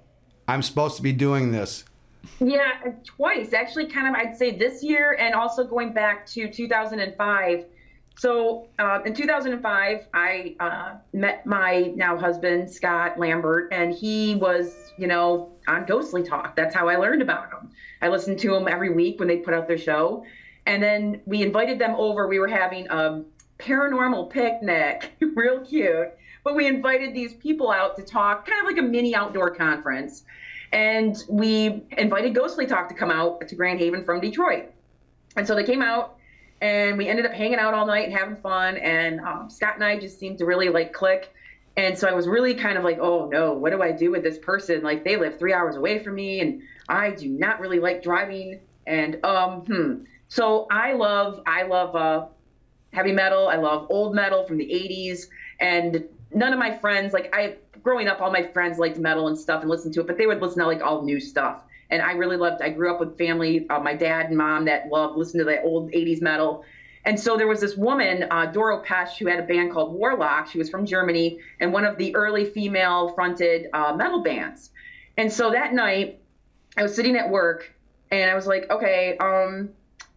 [0.47, 1.83] I'm supposed to be doing this"?
[2.39, 3.87] Yeah, twice actually.
[3.87, 7.65] Kind of, I'd say this year, and also going back to 2005.
[8.17, 14.91] So uh, in 2005, I uh, met my now husband Scott Lambert, and he was,
[14.97, 16.55] you know, on Ghostly Talk.
[16.55, 17.71] That's how I learned about him.
[18.01, 20.25] I listened to him every week when they put out their show,
[20.65, 22.27] and then we invited them over.
[22.27, 23.23] We were having a
[23.59, 26.09] paranormal picnic, real cute.
[26.43, 30.23] But we invited these people out to talk, kind of like a mini outdoor conference.
[30.71, 34.71] And we invited Ghostly Talk to come out to Grand Haven from Detroit.
[35.35, 36.17] And so they came out
[36.61, 38.77] and we ended up hanging out all night and having fun.
[38.77, 41.33] And um, Scott and I just seemed to really like click.
[41.77, 44.23] And so I was really kind of like, oh no, what do I do with
[44.23, 44.81] this person?
[44.81, 48.59] Like they live three hours away from me and I do not really like driving.
[48.87, 50.03] And um, hmm.
[50.27, 52.25] So I love, I love uh,
[52.91, 53.47] heavy metal.
[53.47, 55.27] I love old metal from the 80s.
[55.59, 57.57] And none of my friends, like I,
[57.87, 60.27] growing up, all my friends liked metal and stuff and listened to it, but they
[60.27, 61.63] would listen to like all new stuff.
[61.89, 64.89] And I really loved, I grew up with family, uh, my dad and mom that
[64.89, 66.65] loved listening to the old 80s metal.
[67.05, 70.49] And so there was this woman, uh, Doro Pesch, who had a band called Warlock.
[70.49, 74.71] She was from Germany and one of the early female fronted uh, metal bands.
[75.15, 76.19] And so that night,
[76.75, 77.73] I was sitting at work
[78.11, 79.69] and I was like, okay, um,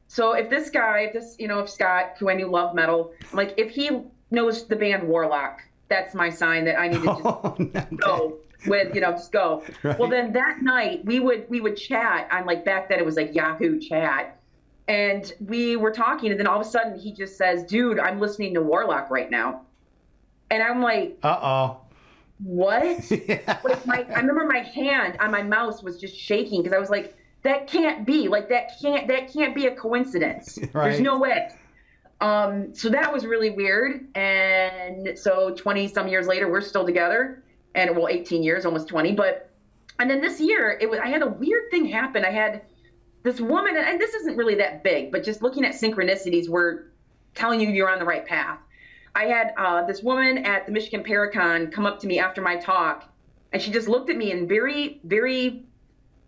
[0.08, 3.12] so if this guy, if this, you know, if Scott, who I knew loved metal,
[3.30, 4.00] I'm like, if he
[4.32, 7.86] knows the band Warlock, that's my sign that I need to just Oh, no.
[7.98, 9.62] go with, you know, just go.
[9.82, 9.98] Right.
[9.98, 13.16] Well, then that night we would we would chat on like back then it was
[13.16, 14.40] like Yahoo chat,
[14.88, 18.18] and we were talking, and then all of a sudden he just says, "Dude, I'm
[18.20, 19.62] listening to Warlock right now,"
[20.50, 21.74] and I'm like, Uh
[22.42, 23.58] "What?" oh.
[23.64, 26.90] like my I remember my hand on my mouse was just shaking because I was
[26.90, 30.58] like, that can't be like that can't that can't be a coincidence.
[30.72, 30.90] Right.
[30.90, 31.50] There's no way.
[32.20, 34.06] Um, so that was really weird.
[34.14, 37.42] And so 20 some years later, we're still together,
[37.74, 39.12] and well, 18 years, almost 20.
[39.12, 39.50] But
[39.98, 42.24] and then this year, it was I had a weird thing happen.
[42.24, 42.62] I had
[43.22, 46.84] this woman, and this isn't really that big, but just looking at synchronicities, we're
[47.34, 48.58] telling you you're on the right path.
[49.14, 52.56] I had uh, this woman at the Michigan Paracon come up to me after my
[52.56, 53.12] talk,
[53.52, 55.64] and she just looked at me and very, very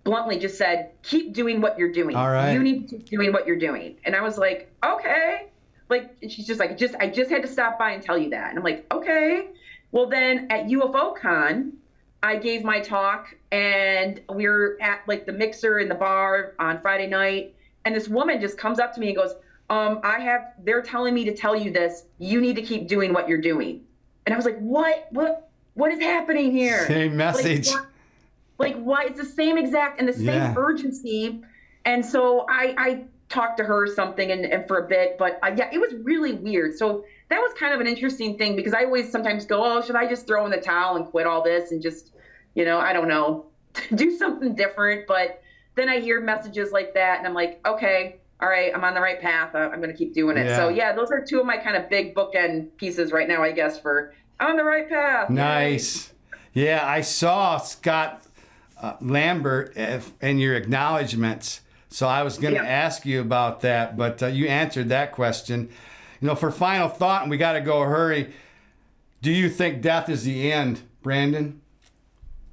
[0.04, 2.16] bluntly just said, "Keep doing what you're doing.
[2.16, 2.52] All right.
[2.52, 5.51] You need to keep doing what you're doing." And I was like, "Okay."
[5.88, 8.30] Like and she's just like, "Just I just had to stop by and tell you
[8.30, 9.48] that." And I'm like, "Okay."
[9.90, 11.74] Well, then at UFO Con,
[12.22, 16.80] I gave my talk, and we were at like the mixer in the bar on
[16.80, 17.54] Friday night,
[17.84, 19.34] and this woman just comes up to me and goes,
[19.70, 22.04] um, I have, they're telling me to tell you this.
[22.18, 23.80] You need to keep doing what you're doing.
[24.26, 26.86] And I was like, what, what, what is happening here?
[26.88, 27.70] Same message.
[27.70, 27.86] Like,
[28.58, 29.06] like what?
[29.06, 30.54] It's the same exact and the same Yeah.
[30.56, 31.40] urgency.
[31.86, 35.38] And so I, I talked to her or something and, and for a bit, but
[35.42, 36.76] uh, yeah, it was really weird.
[36.76, 39.96] So that was kind of an interesting thing because I always sometimes go, oh, should
[39.96, 42.12] I just throw in the towel and quit all this and just,
[42.54, 43.46] you know, I don't know,
[43.94, 45.06] do something different.
[45.06, 45.42] But
[45.74, 49.00] then I hear messages like that and I'm like, okay, all right, I'm on the
[49.00, 49.54] right path.
[49.54, 50.54] Uh, I'm going to keep doing it.
[50.56, 50.90] So Yeah.
[50.90, 53.80] yeah, those are two of my kind of big bookend pieces right now, I guess,
[53.80, 55.30] for On the right path.
[55.30, 56.12] Nice.
[56.52, 58.22] Yeah, I saw Scott
[58.82, 61.61] uh, Lambert if, in your acknowledgments.
[61.92, 62.66] So I was going to Yeah.
[62.68, 65.68] ask you about that, but uh, you answered that question.
[66.20, 68.32] You know, for final thought, and we got to go hurry.
[69.20, 71.60] Do you think death is the end, Brandon?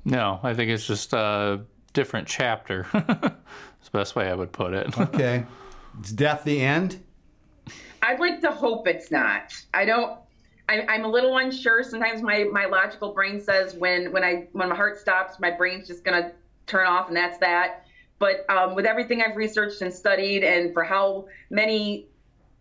[0.05, 1.61] No, I think it's just a
[1.93, 2.85] different chapter.
[3.81, 4.97] It's the best way I would put it.
[4.99, 5.45] Okay.
[6.03, 7.01] is death the end?
[8.01, 9.53] I'd like to hope it's not.
[9.73, 10.19] I don't.
[10.67, 11.81] I, I'm a little unsure.
[11.83, 15.87] Sometimes my, my logical brain says when when I when my heart stops, my brain's
[15.87, 16.33] just gonna
[16.67, 17.85] turn off, and that's that.
[18.20, 22.07] But um, with everything I've researched and studied, and for how many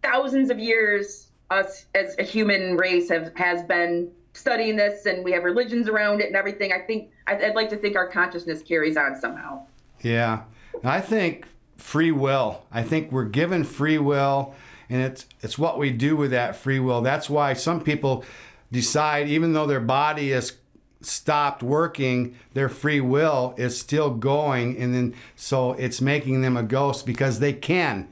[0.02, 5.32] thousands of years us as a human race have has been studying this, and we
[5.32, 8.62] have religions around it and everything, I think I'd, I'd like to think our consciousness
[8.62, 9.66] carries on somehow.
[10.00, 10.42] Yeah.
[10.84, 11.46] I think
[11.76, 12.62] free will.
[12.70, 14.54] I think we're given free will
[14.90, 17.00] and it's it's what we do with that free will.
[17.02, 18.24] That's why some people
[18.70, 20.52] decide even though their body is
[21.00, 26.62] stopped working, their free will is still going and then so it's making them a
[26.62, 28.08] ghost because they can.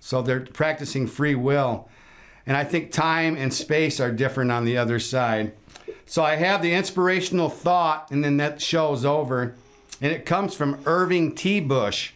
[0.00, 1.88] So they're practicing free will.
[2.46, 5.52] And I think time and space are different on the other side.
[6.06, 9.54] So I have the inspirational thought, and then that show's over.
[10.00, 11.60] And it comes from Irving T.
[11.60, 12.12] Bush,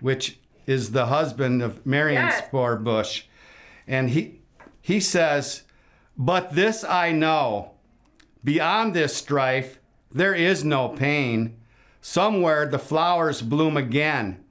[0.00, 2.46] which is the husband of Marion Yes.
[2.46, 3.24] Spore Bush.
[3.88, 4.38] And he,
[4.80, 5.62] he says,
[6.16, 7.72] But this I know
[8.46, 9.80] beyond this strife,
[10.12, 11.56] there is no pain.
[12.00, 14.44] Somewhere the flowers bloom again.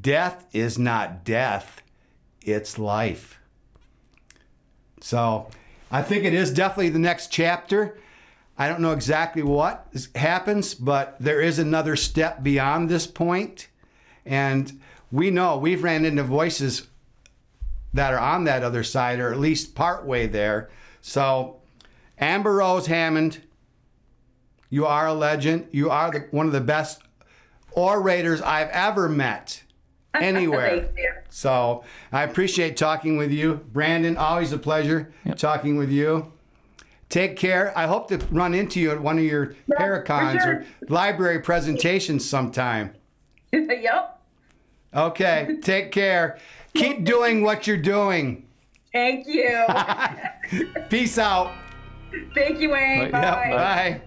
[0.00, 1.80] Death is not death,
[2.42, 3.40] it's life.
[5.00, 5.48] So
[5.90, 7.96] I think it is definitely the next chapter.
[8.58, 13.68] I don't know exactly what is- happens, but there is another step beyond this point.
[14.26, 14.78] And
[15.10, 16.88] we know we've ran into voices
[17.94, 20.68] that are on that other side, or at least part way there.
[21.00, 21.57] So,
[22.20, 23.40] Amberrose Hammond,
[24.70, 25.68] you are a legend.
[25.70, 27.02] You are the, one of the best
[27.72, 29.62] orators I've ever met
[30.14, 30.90] anywhere.
[31.30, 33.54] So I appreciate talking with you.
[33.72, 36.32] Brandon, always a pleasure talking with you.
[37.08, 37.72] Take care.
[37.76, 40.52] I hope to run into you at one of your Yeah, Paracons sure.
[40.54, 42.94] or library presentations sometime.
[43.52, 44.20] yep.
[44.94, 46.38] Okay, take care.
[46.74, 48.46] Keep doing what you're doing.
[48.92, 49.64] Thank you.
[50.90, 51.52] Peace out.
[52.34, 53.10] Thank you, Wayne.
[53.10, 53.20] Bye.
[53.20, 53.48] Bye.
[53.48, 54.02] Yep, bye.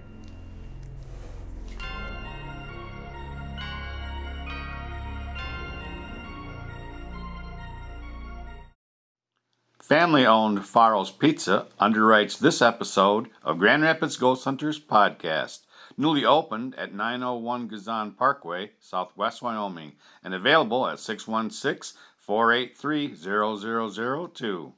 [9.80, 15.66] Family owned Faro's Pizza underwrites this episode of Grand Rapids Ghost Hunters podcast.
[15.98, 24.74] Newly opened at 901 Gezon Parkway, Southwest Wyoming, and available at 616 483 0002.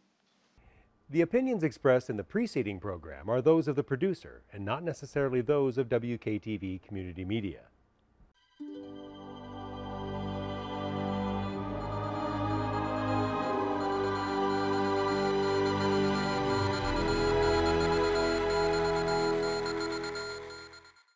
[1.10, 5.42] The opinions expressed in the preceding program are those of the producer and not necessarily
[5.42, 7.64] those of WKTV Community Media.